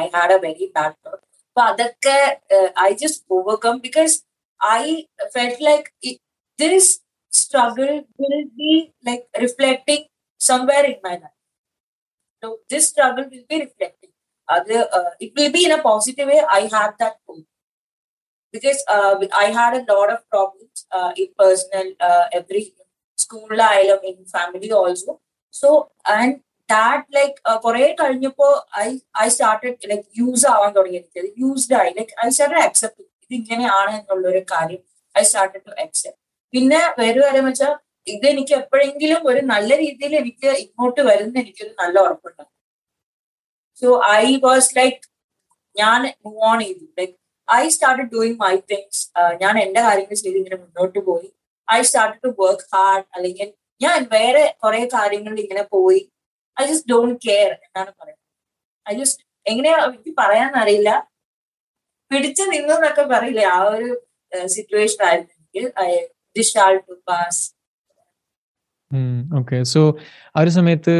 I 0.00 0.04
had 0.14 0.34
a 0.36 0.40
very 0.46 0.66
bad 0.76 0.96
thought 1.04 1.22
അപ്പൊ 1.53 1.61
അതൊക്കെ 1.63 2.17
I 2.81 2.89
just 2.93 3.23
overcome 3.31 3.75
because 3.79 4.15
I 4.59 4.83
felt 5.33 5.65
like 5.65 6.15
there 6.59 6.73
is 6.73 6.93
struggle 7.31 7.89
will 8.21 8.39
be 8.59 8.71
like 9.07 9.23
reflecting 9.41 10.05
somewhere 10.41 10.85
in 10.85 10.99
my 11.03 11.15
life 11.15 11.35
this 12.69 12.85
struggle 12.87 13.23
will 13.25 13.45
be 13.49 13.57
reflecting 13.57 14.13
അത് 14.47 14.73
it 15.21 15.33
will 15.39 15.51
be 15.51 15.63
in 15.65 15.73
a 15.73 15.81
positive 15.83 16.27
way 16.31 16.39
I 16.55 16.63
have 16.67 16.91
that 16.99 17.19
hope 17.27 17.45
because 18.53 18.79
I 19.39 19.47
had 19.51 19.77
a 19.77 19.83
lot 19.89 20.11
of 20.13 20.23
problems 20.31 20.83
in 21.23 21.29
personal 21.39 21.89
every 22.33 22.63
സ്കൂളിലായാലും 23.17 24.01
in 24.11 24.17
family 24.31 24.69
also 24.73 25.13
so 25.53 25.69
and 26.11 26.35
that 26.68 27.16
like 27.16 27.36
കുറെ 27.64 27.86
കഴിഞ്ഞപ്പോ 28.00 28.48
I 28.84 28.88
I 29.22 29.26
started 29.34 29.88
like 29.90 30.04
use 30.20 30.46
ആവാൻ 30.52 30.70
തുടങ്ങി. 30.76 30.98
എനിക്ക് 31.02 31.22
used 31.42 31.74
ആയി. 31.80 31.90
Like 31.98 32.14
I 32.24 32.28
started 32.34 32.62
accept 32.68 33.02
ഇത് 33.24 33.34
ഇങ്ങനെയാണ് 33.40 33.92
എന്നുള്ള 33.98 34.24
ഒരു 34.32 34.42
കാര്യം 34.52 34.82
ഐ 35.14 35.22
സ്റ്റാർട്ടഡ് 35.30 35.64
ടു 35.68 35.74
അക്സെപ്റ്റ് 35.84 36.20
പിന്നെ 36.54 36.80
വേറെ 37.00 37.18
കാര്യം 37.26 37.46
വെച്ചാൽ 37.50 37.74
ഇത് 38.06 38.24
എനിക്ക് 38.32 38.54
എപ്പോഴെങ്കിലും 38.60 39.20
ഒരു 39.30 39.40
നല്ല 39.52 39.70
രീതിയിൽ 39.82 40.12
എനിക്ക് 40.22 40.48
ഇങ്ങോട്ട് 40.64 41.02
വരുന്ന 41.08 41.36
എനിക്കൊരു 41.42 41.72
നല്ല 41.82 41.96
ഉറപ്പുണ്ട്. 42.06 42.44
സോ 43.80 43.86
ഐ 44.22 44.26
വാസ് 44.46 44.70
ലൈക്ക് 44.78 45.00
ഞാൻ 45.76 46.00
മൂവ് 46.24 46.42
ഓൺ 46.48 46.58
ചെയ്തു. 46.64 46.84
Like 46.98 47.14
I 47.48 47.64
start 47.74 48.04
doing 48.14 48.38
my 48.44 48.54
things 48.70 49.00
ഞാൻ 49.42 49.54
എന്റെ 49.64 49.80
കാര്യങ്ങൾ 49.86 50.16
ചെയ്ത് 50.22 50.38
ഇങ്ങനെ 50.40 50.58
മുന്നോട്ട് 50.64 51.00
പോയി. 51.08 51.28
I 51.68 51.80
start 51.88 52.18
to 52.24 52.30
work 52.42 52.66
hard 52.74 53.06
അല്ലെങ്കിൽ 53.16 53.48
ഞാൻ 53.80 53.98
വേറെ 54.12 54.44
കുറെ 54.62 54.82
കാര്യങ്ങളിൽ 54.96 55.40
ഇങ്ങനെ 55.44 55.64
പോയി. 55.74 56.02
ഐ 56.56 56.64
ജസ്റ്റ് 56.66 56.88
ഡോണ്ട് 56.90 57.16
കെയർ 57.26 57.50
എന്നാണ് 57.66 57.90
പറയുന്നത്. 57.98 58.22
ഐ 58.86 58.94
ജസ്റ്റ് 59.00 59.22
എങ്ങനെയാ 59.46 59.76
എനിക്ക് 59.86 60.12
പറയാൻ 60.18 60.52
അറിയില്ല 60.62 60.90
പിടിച്ചു 62.10 62.44
നിന്നൊക്കെ 62.52 63.04
പറയില്ലേ 63.14 63.44
ആ 63.54 63.58
ഒരു 63.74 63.90
സിറ്റുവേഷൻ 64.48 65.00
ആയിരുന്നു 65.08 65.34
എനിക്ക് 65.34 65.62
ഡിഷാൾ 66.36 66.74
ടു 66.88 66.94
പാസ് 67.10 67.42
ഓക്കെ 69.40 69.58
സോ 69.74 69.80
ആ 70.34 70.40
ഒരു 70.40 70.50
സമയത്ത് 70.50 70.96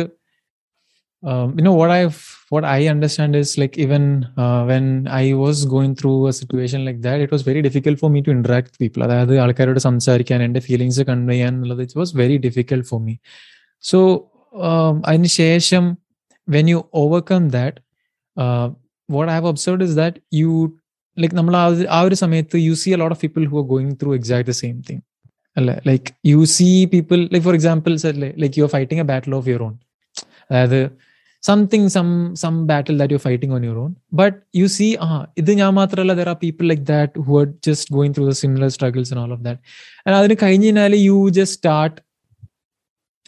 um, 1.22 1.58
you 1.58 1.64
know 1.64 1.72
what 1.72 1.90
i've 1.90 2.18
what 2.50 2.64
i 2.66 2.86
understand 2.86 3.34
is 3.34 3.56
like 3.56 3.78
even 3.78 4.02
uh, 4.36 4.62
when 4.64 4.86
i 5.08 5.32
was 5.34 5.64
going 5.64 5.94
through 5.94 6.26
a 6.26 6.32
situation 6.32 6.84
like 6.84 7.00
that 7.00 7.20
it 7.20 7.30
was 7.30 7.42
very 7.42 7.62
difficult 7.62 7.98
for 7.98 8.10
me 8.10 8.20
to 8.22 8.30
interact 8.30 8.66
with 8.68 8.78
people. 8.78 9.02
അതായത് 9.02 9.34
ആൾക്കാരോട് 9.40 9.80
സംസാരിക്കാൻ 9.80 10.42
എന്റെ 10.42 10.60
feelings 10.60 11.02
convey 11.02 11.34
ചെയ്യാൻ 11.34 11.52
എന്നുള്ളത് 11.54 11.82
it 11.82 11.98
was 11.98 12.12
very 12.16 12.36
difficult 12.38 12.86
for 12.90 13.00
me 13.00 13.14
so 13.84 14.00
അതിന് 15.06 15.30
ശേഷം 15.36 15.84
when 16.48 16.68
you 16.70 16.80
overcome 16.94 17.42
that 17.50 17.78
what 19.08 19.30
I 19.32 19.36
have 19.36 19.46
observed 19.46 19.84
is 19.84 19.96
that 19.96 20.20
you 20.34 20.52
like 21.16 21.34
നമ്മൾ 21.34 21.54
ആ 21.90 22.00
ഒരു 22.00 22.16
സമയത്ത് 22.22 22.58
you 22.58 22.74
see 22.74 22.90
a 22.90 22.96
lot 22.96 23.14
of 23.14 23.22
people 23.22 23.44
who 23.46 23.58
are 23.58 23.66
going 23.66 23.94
through 24.02 24.14
exact 24.14 24.48
the 24.48 24.56
same 24.60 24.76
thing 24.88 25.02
അല്ലേ? 25.56 25.74
Like 25.86 26.08
you 26.26 26.40
see 26.54 26.68
people 26.92 27.18
like 27.32 27.44
for 27.44 27.54
example 27.54 27.92
like 28.42 28.54
you 28.58 28.64
are 28.64 28.70
fighting 28.70 29.02
a 29.02 29.08
battle 29.10 29.34
of 29.34 29.48
your 29.48 29.62
own 29.62 29.74
അതായത് 30.50 30.80
something 31.42 31.88
some 31.88 32.08
some 32.34 32.54
battle 32.66 32.98
that 32.98 33.14
you 33.14 33.18
fighting 33.18 33.54
on 33.54 33.64
your 33.64 33.78
own 33.78 33.90
but 34.12 34.36
you 34.56 34.66
see 34.76 34.86
ആ 35.02 35.08
ഇത് 35.38 35.50
ഞാൻ 35.54 35.74
മാത്രമല്ല 35.74 36.12
there 36.12 36.28
are 36.28 36.38
people 36.42 36.66
like 36.66 36.82
that 36.90 37.24
who 37.26 37.40
are 37.40 37.46
just 37.66 37.94
going 37.94 38.14
through 38.14 38.24
the 38.28 38.34
similar 38.38 38.68
struggles 38.68 39.12
and 39.14 39.22
all 39.24 39.32
of 39.32 39.44
that 39.44 39.60
അതിന് 40.16 40.36
കഴിഞ്ഞ് 40.42 40.66
കഴിഞ്ഞാൽ 40.68 40.94
you 41.02 41.18
just 41.30 41.56
start 41.56 41.96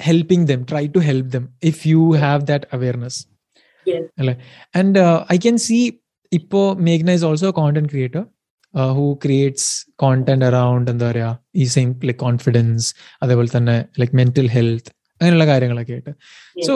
helping 0.00 0.46
them 0.52 0.60
try 0.70 0.84
to 0.96 1.00
help 1.08 1.28
them 1.36 1.44
if 1.64 1.82
you 1.88 2.02
have 2.24 2.42
that 2.50 2.66
awareness 2.72 3.20
അല്ലെ? 4.20 4.34
And 4.74 5.00
I 5.34 5.38
can 5.44 5.58
see 5.66 5.78
ഇപ്പോ 6.32 6.62
മേഘ്ന 6.88 7.10
is 7.18 7.24
also 7.30 7.50
content 7.60 7.90
creator 7.92 8.22
who 8.96 9.04
creates 9.24 9.68
content 10.02 10.44
around 10.44 10.90
എന്താ 10.90 11.06
പറയാ 11.10 11.28
ഈ 11.56 11.66
same 11.74 11.90
like 12.08 12.20
confidence 12.26 12.88
അതേപോലെ 13.22 13.50
തന്നെ 13.56 13.76
ലൈക് 14.00 14.16
മെന്റൽ 14.20 14.48
ഹെൽത്ത് 14.56 14.90
അങ്ങനെയുള്ള 15.20 15.46
കാര്യങ്ങളൊക്കെ 15.50 15.92
ആയിട്ട്. 15.92 16.12
So 16.66 16.72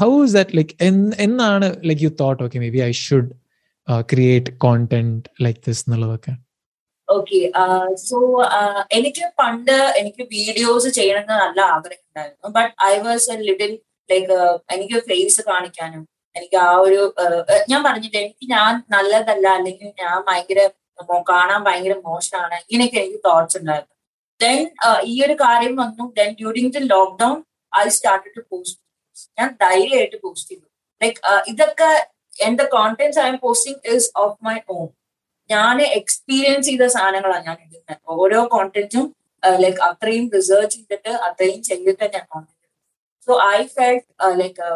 how 0.00 0.10
is 0.24 0.34
that 0.38 0.56
like 0.58 0.74
എന്നാണ് 1.26 1.68
like 1.88 2.02
you 2.06 2.10
thought 2.22 2.40
okay 2.46 2.58
may 2.64 2.68
be 2.74 2.82
I 2.88 2.90
should 3.04 3.30
create 4.12 4.50
content 4.66 5.22
like 5.44 5.60
this 5.68 5.82
എന്നുള്ളതൊക്കെ? 5.86 6.32
ഓക്കെ 7.08 7.40
സോ 8.08 8.18
എനിക്ക് 8.96 9.24
പണ്ട് 9.40 9.76
എനിക്ക് 10.00 10.22
വീഡിയോസ് 10.36 10.88
ചെയ്യണമെന്ന് 10.98 11.36
നല്ല 11.44 11.60
ആഗ്രഹം 11.76 12.04
ഉണ്ടായിരുന്നു 12.08 12.50
but 12.56 12.72
I 12.90 12.94
was 13.06 13.28
a 13.34 13.36
little 13.48 13.72
like 14.08 14.38
എനിക്ക് 14.74 14.98
ഫേസ് 15.08 15.42
കാണിക്കാനും 15.50 16.04
എനിക്ക് 16.36 16.58
ആ 16.66 16.70
ഒരു 16.86 17.00
ഞാൻ 17.70 17.80
പറഞ്ഞിട്ട് 17.86 18.18
എനിക്ക് 18.24 18.46
ഞാൻ 18.56 18.72
നല്ലതല്ല 18.94 19.46
അല്ലെങ്കിൽ 19.58 19.88
ഞാൻ 20.02 20.16
ഭയങ്കര 20.28 20.60
കാണാൻ 21.30 21.60
ഭയങ്കര 21.64 21.94
മോശമാണ് 22.08 22.56
ഇങ്ങനെയൊക്കെ 22.64 22.98
എനിക്ക് 23.02 23.20
തോട്ട്സ് 23.28 23.56
ഉണ്ടായിരുന്നു. 23.60 23.94
ദെൻ 24.40 24.58
ഈ 25.12 25.14
ഒരു 25.26 25.34
കാര്യം 25.44 25.74
വന്നു. 25.82 26.04
Then 26.18 26.30
during 26.40 26.72
the 26.76 26.82
lockdown 26.94 27.36
I 27.72 27.82
start 27.96 28.34
to 28.36 28.42
post 28.50 28.78
ഞാൻ 29.38 29.48
ധൈര്യമായിട്ട് 29.64 30.18
പോസ്റ്റ് 30.24 30.50
ചെയ്തു. 30.50 30.66
ലൈക്ക് 31.00 31.18
ഇതൊക്കെ 31.52 31.90
എന്റെ 32.46 32.64
contents 32.76 33.20
I'm 33.32 33.38
posting 33.44 33.80
is 33.96 34.08
of 34.22 34.36
my 34.48 34.56
own 34.76 34.86
ഞാൻ 35.50 35.76
എക്സ്പീരിയൻസ് 35.98 36.66
ചെയ്ത 36.68 36.86
സാധനങ്ങളാണ് 36.94 37.44
ഞാൻ 37.46 37.56
എഴുതുന്നത് 37.64 38.00
ഓരോ 38.16 38.40
കോണ്ടന്റും 38.54 39.06
ലൈക്ക് 39.62 39.80
അത്രയും 39.88 40.26
റിസർച്ച് 40.34 40.76
ചെയ്തിട്ട് 40.76 41.12
അത്രയും 41.26 41.60
ചെയ്തിട്ട് 41.68 42.06
ഞാൻ 42.14 42.24
content 42.32 42.54
so 43.28 43.34
I 43.54 43.58
felt 43.76 44.06
like 44.42 44.68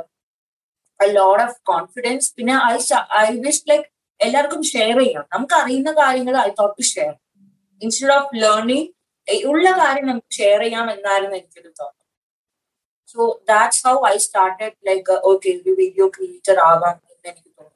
load 1.00 1.42
of 1.46 1.56
confidence 1.70 2.28
പിന്നെ 2.36 2.54
ഐ 2.66 2.74
ഐ 3.22 3.28
വിഷ് 3.46 3.64
ലൈക്ക് 3.70 3.86
എല്ലാവർക്കും 4.20 4.62
ഷെയർ 4.72 4.96
ചെയ്യണം. 4.98 5.26
നമുക്ക് 5.32 5.54
അറിയുന്ന 5.60 5.90
കാര്യങ്ങൾ 6.00 6.34
I 6.40 6.50
thought 6.58 6.74
to 6.78 6.84
share 6.92 7.12
instead 7.82 8.14
of 8.18 8.36
learning 8.42 8.88
ഉള്ള 9.44 9.66
കാര്യം 9.80 10.06
നമുക്ക് 10.06 10.32
ഷെയർ 10.38 10.60
ചെയ്യാം 10.62 10.86
എന്നായിരുന്നു 10.90 11.36
എനിക്കൊരു 11.36 11.70
തോന്നുന്നത് 11.80 11.98
so 13.12 13.20
that's 13.50 13.82
how 13.86 13.94
I 14.08 14.16
started 14.26 14.74
like 14.88 15.16
okay 15.30 15.50
video 15.80 16.06
creator 16.16 16.58
ആവാം 16.68 16.96
എന്ന് 17.04 17.28
എനിക്ക് 17.30 17.50
തോന്നി. 17.58 17.71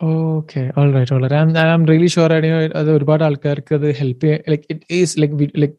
Okay 0.00 0.60
all 0.78 0.90
right 0.92 1.12
all 1.14 1.22
right 1.24 1.58
I 1.60 1.66
am 1.70 1.82
really 1.86 2.06
sure 2.06 2.32
അത് 2.74 2.90
ഒരുപാട് 2.90 3.22
ആൾക്കാർക്ക് 3.24 3.74
അത് 3.74 3.88
help 3.92 4.30
like 4.48 4.64
it 4.70 4.84
is 4.90 5.14
like 5.20 5.48
like 5.60 5.74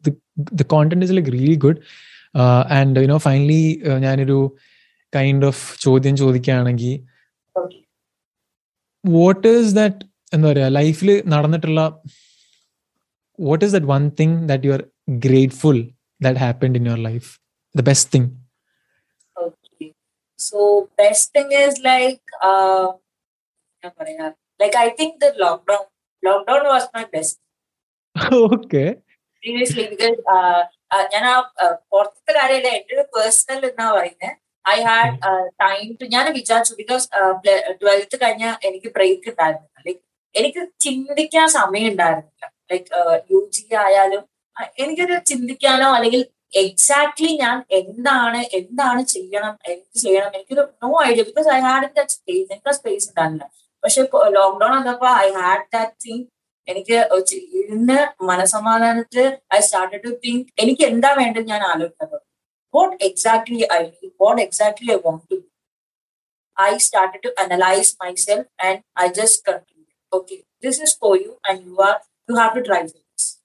the 0.52 0.64
content 0.66 1.06
is 1.06 1.14
like 1.16 1.32
really 1.32 1.56
good 1.56 1.80
and 2.72 3.02
you know 3.02 3.18
finally 3.18 3.62
ഞാനൊരു 3.98 4.38
kind 5.12 5.46
of 5.46 5.62
ചോദ്യം 5.80 6.14
ചോദിക്കുകയാണെങ്കിൽ 6.16 6.94
വാട്ട് 9.04 9.46
ഈസ് 9.54 9.74
ദാറ്റ് 9.74 10.00
എന്താ 10.32 10.48
പറയാ 10.50 10.68
ലൈഫിൽ 10.78 11.10
നടന്നിട്ടുള്ള 11.26 11.80
what 13.38 13.64
is 13.64 13.74
that 13.76 13.86
one 13.86 14.04
thing 14.20 14.36
that 14.48 14.66
you 14.66 14.72
are 14.72 14.84
grateful 15.26 15.80
that 16.20 16.40
happened 16.40 16.78
in 16.78 16.86
your 16.86 17.02
life 17.02 17.28
the 17.74 17.82
best 17.82 18.10
thing 18.14 18.30
so 20.38 20.58
best 20.98 21.32
thing 21.36 21.54
is 21.64 21.80
like 21.84 22.20
എന്താ 23.82 23.94
പറയാ 24.00 24.26
like 24.60 24.76
I 24.76 24.88
think 25.00 25.16
the 25.24 25.28
lockdown 25.44 25.82
lockdown 26.22 26.64
was 26.74 26.88
my 26.96 27.04
best 27.14 27.40
okay 28.44 28.84
seriously 29.42 29.84
because 29.88 30.18
ഞാൻ 31.12 31.24
ആ 31.26 31.36
പുറത്തെ 31.92 32.32
കാര്യമല്ല 32.32 32.68
എന്റെ 32.68 32.94
ഒരു 32.94 33.04
personal 33.14 33.62
എന്നാ 33.66 33.86
പറയുന്നത് 33.92 34.36
ഐ 34.64 34.76
ഹാഡ് 34.82 35.14
ടൈം 35.62 35.86
ടു 36.00 36.04
ഞാൻ 36.04 36.26
വിചാരിച്ചു 36.32 36.74
ബിക്കോസ് 36.74 37.06
ട്വൽത്ത് 37.80 38.16
കഴിഞ്ഞ 38.22 38.44
എനിക്ക് 38.62 38.88
ബ്രേക്ക് 38.96 39.28
ഉണ്ടായിരുന്നില്ല. 39.30 39.78
ലൈക്ക് 39.86 40.02
എനിക്ക് 40.34 40.62
ചിന്തിക്കാൻ 40.80 41.48
സമയം 41.48 41.88
ഉണ്ടായിരുന്നില്ല. 41.92 42.44
ലൈക്ക് 42.70 42.90
യു 43.32 43.40
ജി 43.52 43.64
ആയാലും 43.76 44.22
എനിക്കൊരു 44.78 45.16
ചിന്തിക്കാനോ 45.30 45.88
അല്ലെങ്കിൽ 45.94 46.22
എക്സാക്ട്ലി 46.56 47.30
ഞാൻ 47.36 47.56
എന്താണ് 47.70 48.40
എന്താണ് 48.58 49.02
ചെയ്യണം 49.14 49.54
എന്ത് 49.68 49.98
ചെയ്യണം 50.04 50.30
എനിക്കൊരു 50.34 50.64
no 50.82 50.90
idea 51.04 51.22
because 51.22 51.48
I 51.48 51.58
had 51.60 51.86
in 51.88 51.92
the 51.98 52.04
space 52.14 52.46
എനിക്ക് 52.52 52.74
സ്പേസ് 52.80 53.06
ഉണ്ടായിരുന്നില്ല. 53.10 53.50
പക്ഷെ 53.82 54.02
ലോക്ക്ഡൌൺ 54.36 54.72
വന്നപ്പോ 54.76 55.08
ഐ 55.24 55.28
ഹാഡ് 55.38 55.64
ദാറ്റ് 55.76 55.94
തിങ് 56.04 56.26
എനിക്ക് 56.72 56.98
ഇരുന്ന് 57.60 58.00
മനസമാധാനത്തിൽ 58.28 59.24
ഐ 59.56 59.60
സ്റ്റാർട്ടഡ് 59.68 60.02
ടു 60.04 60.12
തിങ്ക് 60.24 60.50
എനിക്ക് 60.64 60.84
എന്താ 60.92 61.10
വേണ്ടത് 61.20 61.48
ഞാൻ 61.52 61.62
ആലോചിക്കുന്നത് 61.72 62.20
what 62.72 62.92
exactly 63.00 63.70
I 63.70 63.82
need, 63.84 64.12
what 64.16 64.38
exactly 64.40 64.92
I 64.92 64.96
want 64.96 65.28
to 65.28 65.36
do. 65.36 65.44
I 66.56 66.78
started 66.78 67.20
to 67.24 67.32
analyze 67.38 67.96
myself 68.02 68.46
and 68.58 68.82
I 68.96 69.08
just 69.10 69.44
concluded, 69.44 69.94
okay, 70.12 70.44
this 70.60 70.80
is 70.80 70.94
for 70.94 71.16
you 71.16 71.36
and 71.48 71.64
you 71.64 71.78
are 71.78 71.98
you 72.28 72.36
have 72.36 72.54
to 72.54 72.62
drive 72.62 72.88
this. 72.92 73.40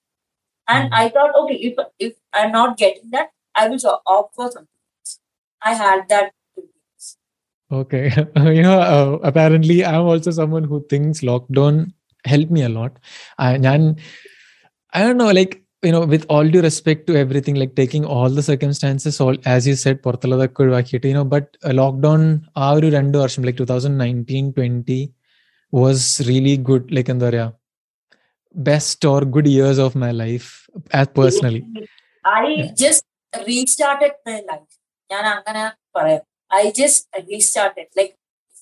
And 0.67 0.85
mm-hmm. 0.85 1.01
I 1.01 1.09
thought, 1.09 1.35
okay, 1.41 1.55
if 1.55 1.75
if 1.99 2.13
I'm 2.33 2.51
not 2.51 2.77
getting 2.77 3.09
that, 3.11 3.29
I 3.55 3.67
will 3.69 4.01
opt 4.05 4.35
for 4.35 4.51
something 4.51 4.81
else. 4.99 5.19
I 5.61 5.73
had 5.73 6.07
that. 6.09 6.31
Okay, 7.70 8.10
you 8.36 8.62
know, 8.62 8.78
uh, 8.80 9.18
apparently 9.22 9.84
I'm 9.84 10.02
also 10.02 10.30
someone 10.30 10.64
who 10.64 10.84
thinks 10.90 11.20
lockdown 11.20 11.92
helped 12.24 12.50
me 12.50 12.62
a 12.62 12.68
lot. 12.68 12.98
I, 13.38 13.54
I 14.92 15.00
don't 15.00 15.16
know, 15.16 15.30
like 15.30 15.62
you 15.82 15.90
know 15.90 16.04
with 16.12 16.24
all 16.28 16.48
due 16.48 16.62
respect 16.62 17.06
to 17.08 17.16
everything 17.16 17.56
like 17.56 17.74
taking 17.74 18.04
all 18.04 18.28
the 18.28 18.42
circumstances 18.42 19.20
all 19.24 19.36
as 19.54 19.66
you 19.68 19.74
said 19.82 19.96
പുറത്തുള്ളതൊക്കെ 20.04 20.62
ഒഴിവാക്കിയിട്ട് 20.64 21.08
you 21.10 21.16
know 21.16 21.26
but 21.34 21.46
uh, 21.68 21.72
lockdown 21.80 22.22
ആ 22.64 22.68
ഒരു 22.76 22.88
രണ്ട് 22.96 23.16
വർഷം 23.22 23.42
like 23.48 23.58
2019 23.62 24.52
20 24.58 25.00
was 25.80 25.98
really 26.30 26.56
good 26.68 26.84
like 26.96 27.10
എന്താ 27.14 27.26
പറയാ 27.28 27.46
best 28.70 29.00
or 29.12 29.20
good 29.36 29.48
years 29.56 29.78
of 29.86 29.92
my 30.04 30.12
life 30.22 30.48
as 31.00 31.08
personally 31.20 31.62
I 32.40 32.46
just 32.84 33.04
restarted 33.50 34.14
my 34.28 34.38
life 34.50 34.72
ഞാൻ 35.10 35.24
അങ്ങനെ 35.36 35.64
പറയാം 35.96 36.22
I 36.51 36.71
just 36.71 36.99
restarted 37.29 37.87
like 37.95 38.13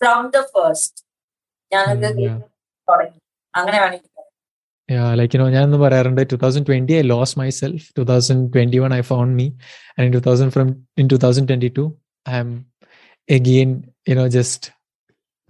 from 0.02 0.32
the 0.32 0.44
first 0.56 0.94
ഞാനത് 1.72 2.08
തുടങ്ങി 2.88 3.20
അങ്ങനെ 3.54 3.80
വേണമെങ്കിൽ 3.84 4.12
Yeah, 4.90 5.12
like 5.20 5.32
you 5.34 5.40
know, 5.42 5.48
ഞാൻ 5.54 5.64
എന്ന് 5.68 5.78
പറയാറുണ്ട് 5.84 6.24
2020 6.24 6.96
I 6.98 7.06
lost 7.12 7.34
myself. 7.42 7.80
2021 8.00 8.92
I 8.98 9.02
found 9.12 9.32
me, 9.40 9.46
and 9.96 10.04
in 10.08 10.12
2000 10.18 10.50
from 10.56 10.68
in 11.02 11.08
2022 11.14 11.86
I 12.26 12.38
am 12.42 12.50
again 13.30 13.70
you 14.10 14.16
know 14.18 14.28
just 14.30 14.62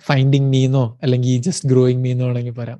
finding 0.01 0.45
me 0.53 0.61
no 0.67 0.83
അല്ലെങ്കിൽ 1.03 1.41
just 1.49 1.63
growing 1.73 1.99
me 2.05 2.13
no 2.19 2.25
വേണമെങ്കിൽ 2.29 2.55
പറയാം 2.61 2.79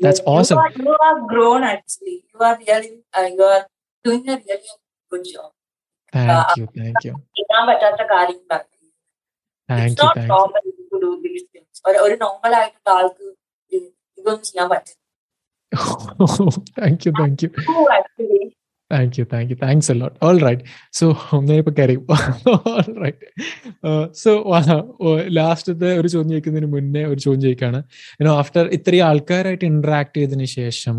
that's 0.00 0.20
you 0.22 0.32
awesome 0.34 0.60
Are, 0.64 0.72
you 0.86 0.94
are 1.08 1.18
grown 1.32 1.62
actually. 1.72 2.16
You 2.32 2.40
are 2.48 2.56
really 2.62 2.92
uh, 3.18 3.28
you 3.36 3.44
are 3.54 3.62
doing 4.04 4.24
a 4.28 4.38
really 4.46 4.72
good 5.12 5.24
job. 5.34 5.50
thank 6.12 6.50
you 6.58 6.66
thank 6.80 7.00
you 7.06 7.14
ചെയ്യാൻ 7.38 7.64
പറ്റാത്ത 7.70 8.02
കാര്യങ്ങളാണ് 8.14 8.66
thank 9.68 9.86
It's 9.86 10.02
you 10.02 10.06
not 10.06 10.16
normal 10.26 10.62
to 10.90 10.96
do 11.04 11.10
these 11.24 11.44
things. 11.52 11.72
ഒരു 11.88 11.98
ഒരു 11.98 12.16
normal 12.16 12.54
ആയിട്ടുള്ള 12.54 12.90
ആൾക്ക് 12.98 13.24
ഇതൊന്നും 13.72 14.42
ചെയ്യാൻ 14.42 14.68
പറ്റില്ല 14.70 15.02
thank 16.78 16.98
you 17.06 17.12
thank 17.12 17.42
you 17.42 17.50
actually 18.90 19.18
you 19.18 19.24
thank 19.32 19.50
you 19.52 19.56
thanks 19.62 19.92
Thanks 19.92 20.18
all 20.26 20.36
right 20.38 20.64
so 20.92 21.06
ഞാൻ 21.48 21.58
ഇപ്പൊ 21.62 21.72
All 22.76 22.92
right. 22.96 23.20
Uh, 23.84 24.04
so, 24.14 24.30
ലാസ്റ്റത്തെ 25.36 25.90
ഒരു 26.00 26.08
ചോദ്യം 26.08 26.30
ചോദിക്കുന്നതിന് 26.30 26.68
മുന്നേ 26.74 27.02
ഒരു 27.04 27.20
ചോദ്യം 27.20 27.40
ചോദിക്കാണ് 27.40 27.78
യുനോ 28.20 28.32
ആഫ്റ്റർ 28.38 28.64
ഇത്രയും 28.68 29.06
ആൾക്കാരായിട്ട് 29.06 29.64
ഇന്ററാക്ട് 29.64 30.16
ചെയ്തതിന് 30.16 30.44
ശേഷം 30.56 30.96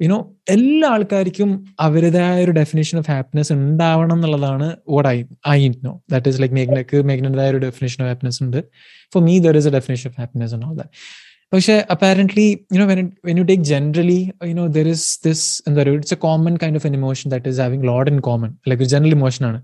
യുനോ 0.00 0.18
എല്ലാ 0.48 0.88
ആൾക്കാർക്കും 0.88 1.50
അവരുടേതായ 1.80 2.44
ഒരു 2.44 2.50
ഡെഫിനേഷൻ 2.50 2.98
ഓഫ് 2.98 3.10
ഹാപ്പിനെസ് 3.10 3.52
ഉണ്ടാവണം 3.52 4.16
എന്നുള്ളതാണ് 4.16 4.76
what 4.88 5.08
I 5.08 5.18
I 5.48 5.58
know 5.84 5.94
that 6.10 6.28
is 6.28 6.40
like 6.42 6.54
മേഘ്നക്ക് 6.54 7.04
മേഘ്നതായ 7.10 7.50
ഒരു 7.50 7.58
ഡെഫിനേഷൻ 7.58 7.98
ഓഫ് 8.02 8.10
ഹാപ്പിനെസ് 8.10 8.42
ഉണ്ട്. 8.42 8.60
For 9.12 9.22
me 9.22 9.38
there 9.38 9.56
is 9.56 9.68
a 9.68 9.70
definition 9.70 10.10
of 10.10 10.18
happiness 10.20 10.54
all 10.60 10.74
that 10.74 10.92
പക്ഷെ 11.52 11.74
apparently 11.90 12.46
you know 12.74 12.86
when 12.86 13.00
when 13.24 13.36
you 13.38 13.44
take 13.44 13.62
generally 13.62 14.20
you know 14.50 14.66
there 14.66 14.86
is 14.88 15.08
this 15.26 15.62
എന്താ 15.68 15.80
പറയുക 15.82 15.98
it's 15.98 16.14
a 16.14 16.16
common 16.16 16.54
kind 16.56 16.76
of 16.76 16.86
an 16.86 16.94
emotion 16.94 17.30
that 17.30 17.48
is 17.48 17.60
having 17.60 17.86
load 17.86 18.10
in 18.10 18.20
common 18.20 18.50
like 18.68 18.82
ഒരു 18.82 18.90
general 18.90 19.14
ആണ്. 19.44 19.58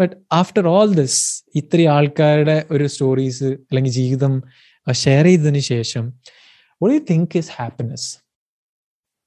but 0.00 0.14
after 0.32 0.66
all 0.66 0.88
this 0.94 1.20
ഇത്രയും 1.54 1.92
ആൾക്കാരുടെ 1.92 2.66
ഒരു 2.70 2.86
stories 2.86 3.44
അല്ലെങ്കിൽ 3.44 3.92
ജീവിതം 3.92 4.34
share 4.86 5.24
ചെയ്തതിന് 5.24 5.62
ശേഷം 5.74 6.04
what 6.80 6.92
you 6.92 6.98
think 6.98 7.30
think 7.30 7.36
is 7.36 7.48
happiness? 7.60 8.02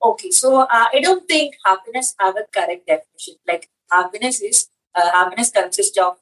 Okay, 0.02 0.30
so 0.32 0.50
uh, 0.76 0.88
I 0.96 1.00
don't 1.00 1.26
think 1.28 1.50
happiness 1.66 2.08
have 2.20 2.36
a 2.36 2.46
correct 2.58 2.84
definition. 2.88 3.36
Like 3.48 3.64
happiness 3.92 4.42
is 4.42 4.60
uh, 4.96 5.10
happiness 5.12 5.50
consists 5.52 6.00
of 6.00 6.14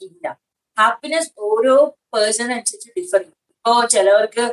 ഇല്ല. 0.00 0.26
Happiness 0.76 1.30
ഓരോ 1.38 1.74
person 2.14 2.48
അനുസരിച്ച് 2.52 2.90
ഡിഫർ 2.98 3.20
ഇപ്പോ 3.60 3.72
ചിലവർക്ക് 3.86 4.44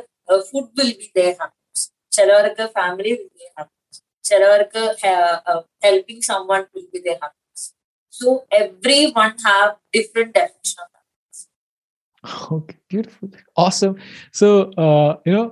food 0.48 0.72
will 0.78 0.92
be 0.98 1.08
they 1.16 1.26
happiness 1.38 1.86
ചിലവർക്ക് 2.12 2.64
family 2.74 3.12
will 3.12 3.30
be 3.36 3.46
happiness 3.56 4.00
ചിലവർക്ക് 4.24 4.82
helping 5.84 6.24
someone 6.50 6.62
will 6.74 6.86
be 6.94 7.00
they 7.06 7.14
happiness 7.22 7.66
so 8.14 8.30
everyone 9.16 9.32
have 9.46 9.70
different 9.96 10.34
definition 10.38 10.78
of 10.84 10.94
Okay, 12.50 12.76
beautiful. 12.88 13.28
Awesome. 13.56 13.92
So, 14.32 14.46
uh, 14.76 15.10
you 15.24 15.32
know, 15.32 15.44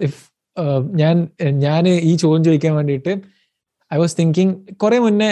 if 0.00 0.16
uh, 0.56 0.80
ഞാൻ 0.94 1.16
ഞാൻ 1.58 1.84
ഈ 2.08 2.12
ചോദ്യം 2.16 2.44
ചോദിക്കാൻ 2.44 2.72
വേണ്ടിയിട്ട് 2.74 3.12
ഐ 3.90 3.98
വാസ് 3.98 4.16
തിങ്കിങ് 4.18 4.54
കുറെ 4.82 4.98
മുന്നേ 4.98 5.30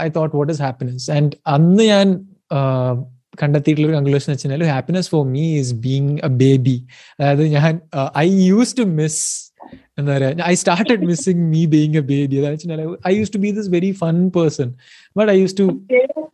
I 0.00 0.08
thought 0.08 0.34
what 0.36 0.52
is 0.52 0.62
happiness 0.62 1.06
and 1.10 1.36
അന്ന് 1.46 1.84
ഞാൻ 1.84 2.06
കണ്ടെത്തിയിട്ടുള്ള 3.41 3.87
ഒരു 3.89 3.97
കൺക്ലൂഷൻ 3.97 4.29
വെച്ചാൽ 4.33 4.63
happiness 4.75 5.09
for 5.13 5.23
me 5.35 5.43
is 5.59 5.73
being 5.85 6.13
a 6.27 6.31
baby 6.43 6.77
അതായത് 7.19 7.43
ഞാൻ 7.57 7.73
ഐ 8.25 8.27
യൂസ് 8.51 8.73
ടു 8.79 8.85
മിസ് 8.99 9.21
എന്താ 9.99 10.11
പറയുക 10.13 10.43
I 10.51 10.53
started 10.61 11.05
missing 11.11 11.43
me 11.53 11.61
being 11.75 11.97
a 12.01 12.05
baby 12.11 12.35
അതായത് 12.41 12.55
വെച്ചാൽ 12.57 12.81
I 13.11 13.13
use 13.19 13.33
to 13.35 13.41
be 13.45 13.51
this 13.59 13.69
very 13.77 13.91
fun 14.03 14.17
person 14.37 14.69
but 15.15 15.29
I 15.35 15.37
use 15.43 15.57
to 15.61 15.67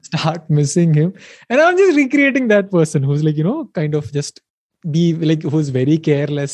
start 0.08 0.42
missing 0.58 0.90
him 0.98 1.10
and 1.50 1.58
i'm 1.64 1.76
just 1.82 1.94
recreating 2.00 2.46
that 2.52 2.66
person 2.74 3.02
who's 3.08 3.22
like 3.28 3.38
you 3.40 3.46
know 3.48 3.60
kind 3.78 3.94
of 4.00 4.06
just 4.18 4.36
be 4.84 5.04
like 5.30 5.44
who's 5.52 5.70
very 5.78 5.96
careless 6.08 6.54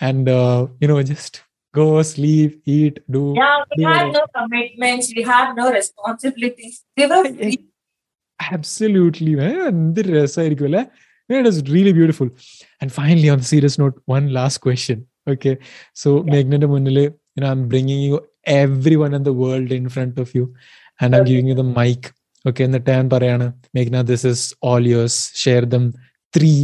and 0.00 0.28
uh, 0.30 0.60
you 0.82 0.88
know 0.90 0.96
just 1.10 1.34
go 1.74 1.86
sleep 2.12 2.52
eat 2.76 2.94
do 3.08 3.22
Yeah, 3.40 3.56
we 3.70 3.76
do 3.80 3.88
had 3.88 3.98
whatever. 3.98 4.14
no 4.18 4.22
commitments, 4.38 5.08
we 5.14 5.24
had 5.24 5.48
no 5.54 5.66
responsibilities. 5.70 6.74
We 6.96 7.06
were 7.06 7.20
free. 7.32 7.58
absolutely 8.38 9.32
man 9.42 9.56
എന്ത് 9.72 10.00
രസമായിരിക്കും 10.16 10.66
അല്ലേ 10.70 10.82
it 11.38 11.46
is 11.50 11.58
really 11.74 11.92
beautiful 11.98 12.28
and 12.80 12.88
finally 12.98 13.28
on 13.34 13.40
a 13.44 13.48
serious 13.52 13.74
note 13.82 13.96
one 14.16 14.26
last 14.38 14.58
question 14.66 14.98
okay 15.32 15.54
so 16.02 16.08
മേഘ്നന്റെ 16.32 16.68
മുന്നിൽ 16.74 16.98
you 17.02 17.40
know 17.42 17.50
i'm 17.54 17.64
bringing 17.72 18.00
you 18.08 18.16
everyone 18.64 19.12
in 19.18 19.24
the 19.28 19.34
world 19.42 19.70
in 19.80 19.86
front 19.96 20.16
of 20.24 20.28
you 20.38 20.44
and 21.00 21.08
i'm 21.16 21.20
Okay. 21.22 21.30
giving 21.30 21.48
you 21.50 21.56
the 21.62 21.68
mic 21.80 22.02
okay 22.44 22.64
എന്നിട്ട് 22.68 22.90
ഞാൻ 22.96 23.08
പറയാണ് 23.14 23.46
മേഘ്ന 23.76 24.00
this 24.12 24.22
is 24.32 24.40
all 24.68 24.82
yours 24.94 25.16
share 25.42 25.66
them 25.74 25.84
three 26.36 26.60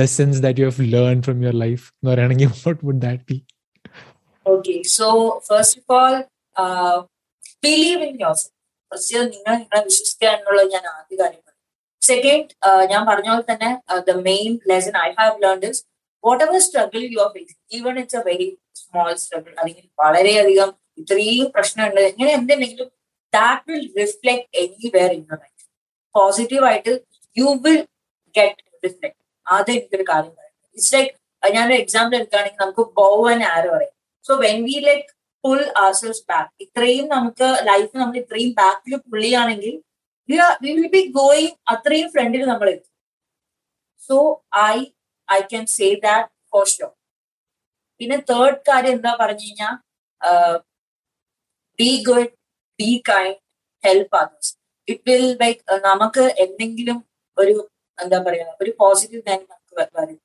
lessons 0.00 0.36
that 0.44 0.54
you 0.60 0.64
have 0.70 0.80
learned 0.96 1.22
from 1.28 1.38
your 1.46 1.56
life 1.64 1.84
എന്ന് 1.98 2.10
പറയുകയാണെങ്കിൽ 2.12 2.50
what 2.64 2.80
would 2.88 3.00
that 3.08 3.20
be 3.32 3.38
Okay, 4.46 4.80
so 4.96 5.06
first 5.48 5.72
of 5.78 5.84
all, 5.94 6.16
uh, 6.56 6.96
believe 7.66 8.00
in 8.08 8.14
yourself. 8.24 8.52
First 8.91 9.21
നിങ്ങൾ 9.27 9.53
നിങ്ങളെ 9.55 9.81
വിശ്വസിക്കുക 9.85 10.29
എന്നുള്ളത് 10.29 10.69
ഞാൻ 10.73 10.85
ആദ്യ 10.93 11.15
കാര്യം 11.21 11.41
പറയും. 11.41 11.57
സെക്കൻഡ് 12.01 12.49
ഞാൻ 12.91 13.01
പറഞ്ഞ 13.07 13.29
പോലെ 13.29 13.45
തന്നെ 13.51 13.69
the 14.07 14.15
main 14.27 14.51
lesson 14.71 14.95
I 14.99 15.09
have 15.19 15.35
learn 15.43 15.59
is 15.69 15.81
whatever 16.45 16.57
struggle 16.65 17.03
you 17.13 17.19
are 17.25 17.29
facing 17.35 17.59
even 17.77 17.95
it's 18.01 18.17
a 18.17 18.23
very 18.29 18.47
small 18.81 19.11
struggle 19.23 19.53
അല്ലെങ്കിൽ 19.61 19.85
വളരെയധികം 20.03 20.69
ഇത്രയും 21.01 21.47
പ്രശ്നമുണ്ട് 21.55 22.01
ഇങ്ങനെ 22.11 22.31
എന്തുണ്ടെങ്കിലും 22.31 22.89
that 23.33 23.63
will 23.69 23.85
reflect 23.99 24.45
anywhere 24.61 25.11
in 25.11 25.23
your 25.23 25.39
life 25.43 25.65
positive 26.15 26.65
ആയിട്ട് 26.69 26.93
യു 27.37 27.49
വിൽ 27.65 27.79
ഗെറ്റ് 28.35 28.63
റിഫ്ലെക്ട് 28.83 29.17
ആദ്യം 29.47 29.75
എനിക്കൊരു 29.75 30.05
കാര്യം 30.11 30.33
പറയുന്നത് 30.33 30.47
ഇറ്റ്സ് 30.77 30.93
ലൈക്ക് 30.95 31.13
ഞാനൊരു 31.43 31.77
എക്സാമ്പിൾ 31.83 32.15
എടുക്കുകയാണെങ്കിൽ 32.17 32.61
നമുക്ക് 32.63 32.83
ബോ 32.97 33.07
ആൻഡ് 33.31 33.47
ആരോ 33.53 33.69
പറയും 33.75 33.95
so 34.25 34.33
when 34.43 34.57
we 34.63 34.77
like 34.87 35.09
pull 35.43 35.59
ourselves 35.83 36.23
back 36.29 36.51
ഇത്രയും 36.65 37.05
നമുക്ക് 37.15 37.47
ലൈഫ് 37.69 37.93
നമ്മൾ 38.01 38.17
ഇത്രയും 38.23 38.51
ബാക്കിൽ 38.61 38.93
പുള്ളിയാണെങ്കിൽ 39.11 39.73
വി 40.29 40.37
വിൽ 40.75 40.87
ബി 40.95 41.01
ഗോയിങ് 41.19 41.55
അത്രയും 41.73 42.09
ഫ്രണ്ടിൽ 42.13 42.43
നമ്മൾ 42.51 42.67
എത്തും. 42.73 42.91
So 44.01 44.17
I 44.71 44.77
I 45.29 45.39
can 45.51 45.65
say 45.77 45.87
that 46.05 46.29
sure 46.73 46.91
പിന്നെ 48.01 48.17
തേർഡ് 48.31 48.59
കാര്യം 48.69 48.93
എന്താ 48.97 49.11
പറഞ്ഞു 49.21 49.45
കഴിഞ്ഞാൽ 49.47 49.75
be 51.79 51.91
good 52.07 52.31
be 52.79 52.89
kind 53.09 53.39
help 53.83 54.15
others 54.21 54.51
it 54.87 55.03
will 55.09 55.25
like 55.43 55.61
നമുക്ക് 55.89 56.25
എന്തെങ്കിലും 56.45 56.97
ഒരു 57.37 57.55
എന്താ 57.99 58.17
പറയുക 58.27 58.51
ഒരു 58.63 58.71
പോസിറ്റീവ് 58.81 59.23
തന്നെ 59.27 59.45
നമുക്ക് 59.51 59.73
വരും. 59.99 60.19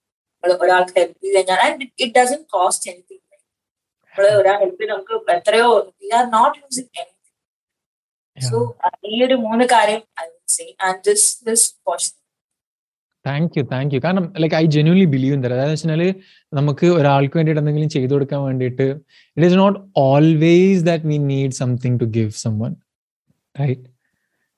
ഒരാൾക്ക് 0.65 0.95
ഹെൽപ്പ് 0.99 1.17
ചെയ്ത് 1.23 1.37
കഴിഞ്ഞാൽ 1.37 1.61
and 1.67 1.85
it 2.03 2.13
doesn't 2.17 2.41
cost 2.55 2.87
anything 2.93 3.23
നമ്മൾ 4.19 4.29
ഒരാൾ 4.39 4.55
ഹെൽപ്പ് 4.61 4.81
ചെയ്ത് 4.81 4.93
നമുക്ക് 4.93 5.33
എത്രയോ 5.33 5.67
we 6.01 6.09
are 6.19 6.25
not 6.37 6.55
using 6.61 6.91
anything 6.95 8.47
so 8.51 8.59
ഈ 9.07 9.17
ഒരു 9.25 9.37
മൂന്ന് 9.43 9.65
കാര്യം 9.75 10.01
I 10.23 10.27
will 10.27 10.53
say 10.55 10.65
and 10.87 10.99
this 11.09 11.27
this 11.47 11.67
post 11.87 12.15
thank 13.25 13.55
you 13.59 13.63
thank 13.73 13.93
you 13.95 14.01
കാരണം 14.05 14.27
like 14.43 14.57
I 14.57 14.65
genuinely 14.75 15.07
believe 15.15 15.35
in 15.37 15.41
that 15.43 15.57
അതായത് 15.57 15.75
വെച്ചാൽ 15.75 16.03
നമുക്ക് 16.53 16.89
ഒരാൾക്ക് 16.99 17.37
വേണ്ടിയിട്ട് 17.39 17.61
എന്തെങ്കിലും 17.63 17.91
ചെയ്തു 17.97 18.13
കൊടുക്കാൻ 18.13 18.41
വേണ്ടിയിട്ട് 18.45 18.87
it 19.37 19.47
is 19.47 19.59
not 19.63 19.79
always 20.05 20.81
that 20.85 21.09
we 21.13 21.19
need 21.27 21.57
something 21.61 21.99
to 22.01 22.09
give 22.17 22.31
someone 22.59 22.75
right 23.55 23.85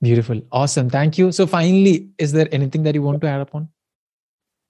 beautiful 0.02 0.40
awesome 0.54 0.88
thank 0.96 1.18
you 1.20 1.26
so 1.40 1.46
finally 1.56 1.96
is 2.20 2.34
there 2.38 2.48
anything 2.58 2.86
that 2.86 3.00
you 3.00 3.06
want 3.08 3.22
to 3.24 3.30
add 3.32 3.44
upon 3.46 3.64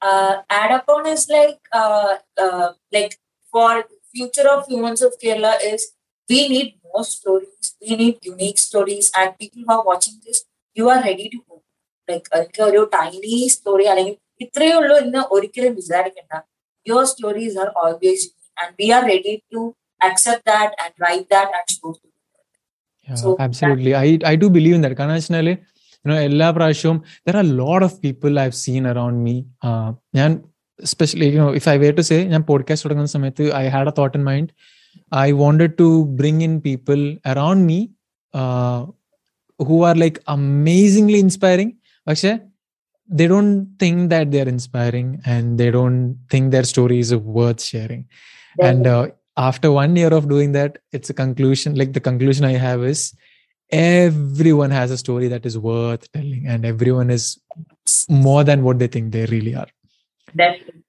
uh, 0.02 0.34
add 0.50 0.70
upon 0.72 1.06
is 1.06 1.28
like 1.28 1.60
uh, 1.72 2.14
uh, 2.38 2.66
like 2.92 3.14
for 3.54 3.70
future 4.17 4.47
of 4.49 4.61
humans 4.67 5.01
of 5.01 5.13
Kerala 5.21 5.53
is 5.63 5.81
we 6.27 6.39
need 6.47 6.69
more 6.85 7.03
stories, 7.05 7.65
we 7.81 7.95
need 7.95 8.17
unique 8.23 8.59
stories, 8.59 9.11
and 9.17 9.37
people 9.37 9.63
who 9.63 9.71
are 9.71 9.85
watching 9.85 10.17
this, 10.25 10.39
you 10.77 10.87
are 10.89 11.01
ready 11.01 11.27
to 11.29 11.39
go. 11.39 11.57
Like 12.09 12.25
എനിക്ക് 12.37 12.61
ഒരു 12.61 12.81
tiny 12.95 13.35
story 13.49 13.85
അല്ലെങ്കിൽ 13.91 14.15
ഇത്രയേ 14.41 14.73
ഉള്ളൂ 14.79 14.95
എന്ന് 15.03 15.21
ഒരിക്കലും 15.35 15.73
വിചാരിക്കണ്ട 15.75 16.33
your 16.87 17.05
stories 17.11 17.55
are 17.63 17.69
always 17.83 18.25
and 18.57 18.73
we 18.79 18.87
are 18.95 19.03
ready 19.13 19.35
to 19.53 19.61
accept 20.01 20.45
that 20.51 20.75
and 20.83 20.95
right 21.05 21.29
that 21.35 21.55
and 21.59 21.75
show 21.75 21.87
to 21.91 22.07
So 23.07 23.29
absolutely 23.45 23.93
I 24.05 24.09
I 24.31 24.35
do 24.43 24.47
believe 24.57 24.75
in 24.77 24.83
that 24.83 24.97
കാരണം 24.99 25.17
വെച്ചാല് 25.19 25.53
യുനോ 26.05 26.17
എല്ലാ 26.27 26.47
പ്രാവശ്യവും 26.57 26.97
there 27.27 27.37
are 27.41 27.47
lot 27.61 27.83
of 27.87 27.95
people 28.03 28.31
I 28.39 28.45
have 28.47 28.59
seen 28.65 28.83
around 28.91 29.19
me 29.25 29.35
ഞാൻ 30.19 30.31
specially 30.91 31.27
you know 31.35 31.47
if 31.55 31.67
I 31.69 31.77
way 31.77 31.89
to 31.91 32.01
say 32.01 32.17
ഞാൻ 32.23 32.43
podcast 32.43 32.85
തുടങ്ങുന്ന 32.85 33.11
സമയത്ത് 33.11 33.43
I 33.55 33.65
had 33.67 33.87
a 33.87 33.95
thought 33.97 34.17
in 34.17 34.23
mind 34.23 34.49
I 35.15 35.31
wanted 35.43 35.75
to 35.79 35.87
bring 36.21 36.43
in 36.43 36.59
people 36.59 36.99
around 37.25 37.65
me 37.71 37.79
who 39.59 39.77
are 39.87 39.95
like 39.95 40.19
amazingly 40.27 41.19
inspiring 41.27 41.73
പക്ഷെ 42.07 42.33
they 43.09 43.27
don't 43.27 43.77
think 43.79 44.09
that 44.09 44.31
they're 44.31 44.47
inspiring 44.47 45.21
and 45.25 45.59
they 45.59 45.69
don't 45.69 46.17
think 46.29 46.51
their 46.51 46.63
stories 46.63 47.11
are 47.11 47.19
worth 47.19 47.61
sharing 47.61 48.07
and 48.61 48.87
uh, 48.87 49.07
after 49.37 49.71
one 49.71 49.95
year 49.95 50.13
of 50.13 50.29
doing 50.29 50.51
that 50.53 50.77
it's 50.91 51.09
a 51.09 51.13
conclusion 51.13 51.75
like 51.75 51.91
the 51.93 51.99
conclusion 51.99 52.45
i 52.45 52.53
have 52.53 52.83
is 52.83 53.13
everyone 53.71 54.71
has 54.71 54.91
a 54.91 54.97
story 54.97 55.27
that 55.27 55.45
is 55.45 55.57
worth 55.57 56.11
telling 56.11 56.47
and 56.47 56.65
everyone 56.65 57.09
is 57.09 57.39
more 58.09 58.43
than 58.43 58.63
what 58.63 58.79
they 58.79 58.87
think 58.87 59.11
they 59.11 59.25
really 59.25 59.55
are 59.55 59.67
definitely. 60.36 60.82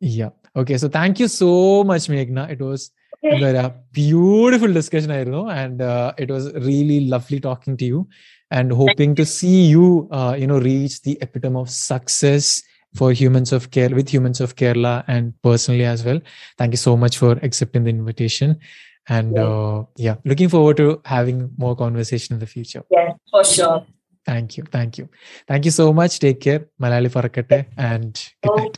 yeah 0.00 0.30
okay 0.54 0.78
so 0.78 0.88
thank 0.88 1.18
you 1.20 1.28
so 1.28 1.84
much 1.84 2.08
meghna 2.08 2.50
it 2.50 2.60
was 2.60 2.90
a 3.24 3.74
beautiful 3.92 4.72
discussion 4.72 5.10
I 5.10 5.24
know, 5.24 5.48
and 5.48 5.82
uh, 5.82 6.12
it 6.16 6.30
was 6.30 6.52
really 6.54 7.06
lovely 7.06 7.40
talking 7.40 7.76
to 7.78 7.84
you 7.84 8.08
and 8.50 8.70
hoping 8.72 9.14
to 9.16 9.26
see 9.26 9.66
you 9.66 10.08
uh, 10.12 10.36
you 10.38 10.46
know 10.46 10.60
reach 10.60 11.02
the 11.02 11.18
epitome 11.20 11.58
of 11.58 11.70
success 11.70 12.62
for 12.94 13.12
humans 13.12 13.52
of 13.52 13.70
care 13.70 13.90
with 13.90 14.08
humans 14.08 14.40
of 14.40 14.54
kerala 14.56 15.04
and 15.08 15.34
personally 15.42 15.84
as 15.84 16.04
well 16.04 16.20
thank 16.56 16.72
you 16.72 16.76
so 16.76 16.96
much 16.96 17.18
for 17.18 17.32
accepting 17.42 17.84
the 17.84 17.90
invitation 17.90 18.56
and 19.08 19.36
Yeah. 19.36 19.42
uh, 19.44 19.84
yeah 19.96 20.16
looking 20.24 20.48
forward 20.48 20.76
to 20.76 21.00
having 21.04 21.50
more 21.58 21.74
conversation 21.76 22.34
in 22.34 22.40
the 22.40 22.46
future 22.46 22.84
Yes, 22.90 23.16
for 23.30 23.44
sure. 23.44 23.86
Thank 24.26 24.56
you 24.56 24.64
thank 24.76 24.98
you 24.98 25.06
thank 25.48 25.64
you 25.64 25.70
so 25.80 25.86
much 26.00 26.18
take 26.24 26.40
care 26.46 26.60
malayali 26.82 27.10
farakate 27.16 27.58
and 27.76 28.12
good 28.42 28.52
Oh. 28.52 28.56
night 28.62 28.76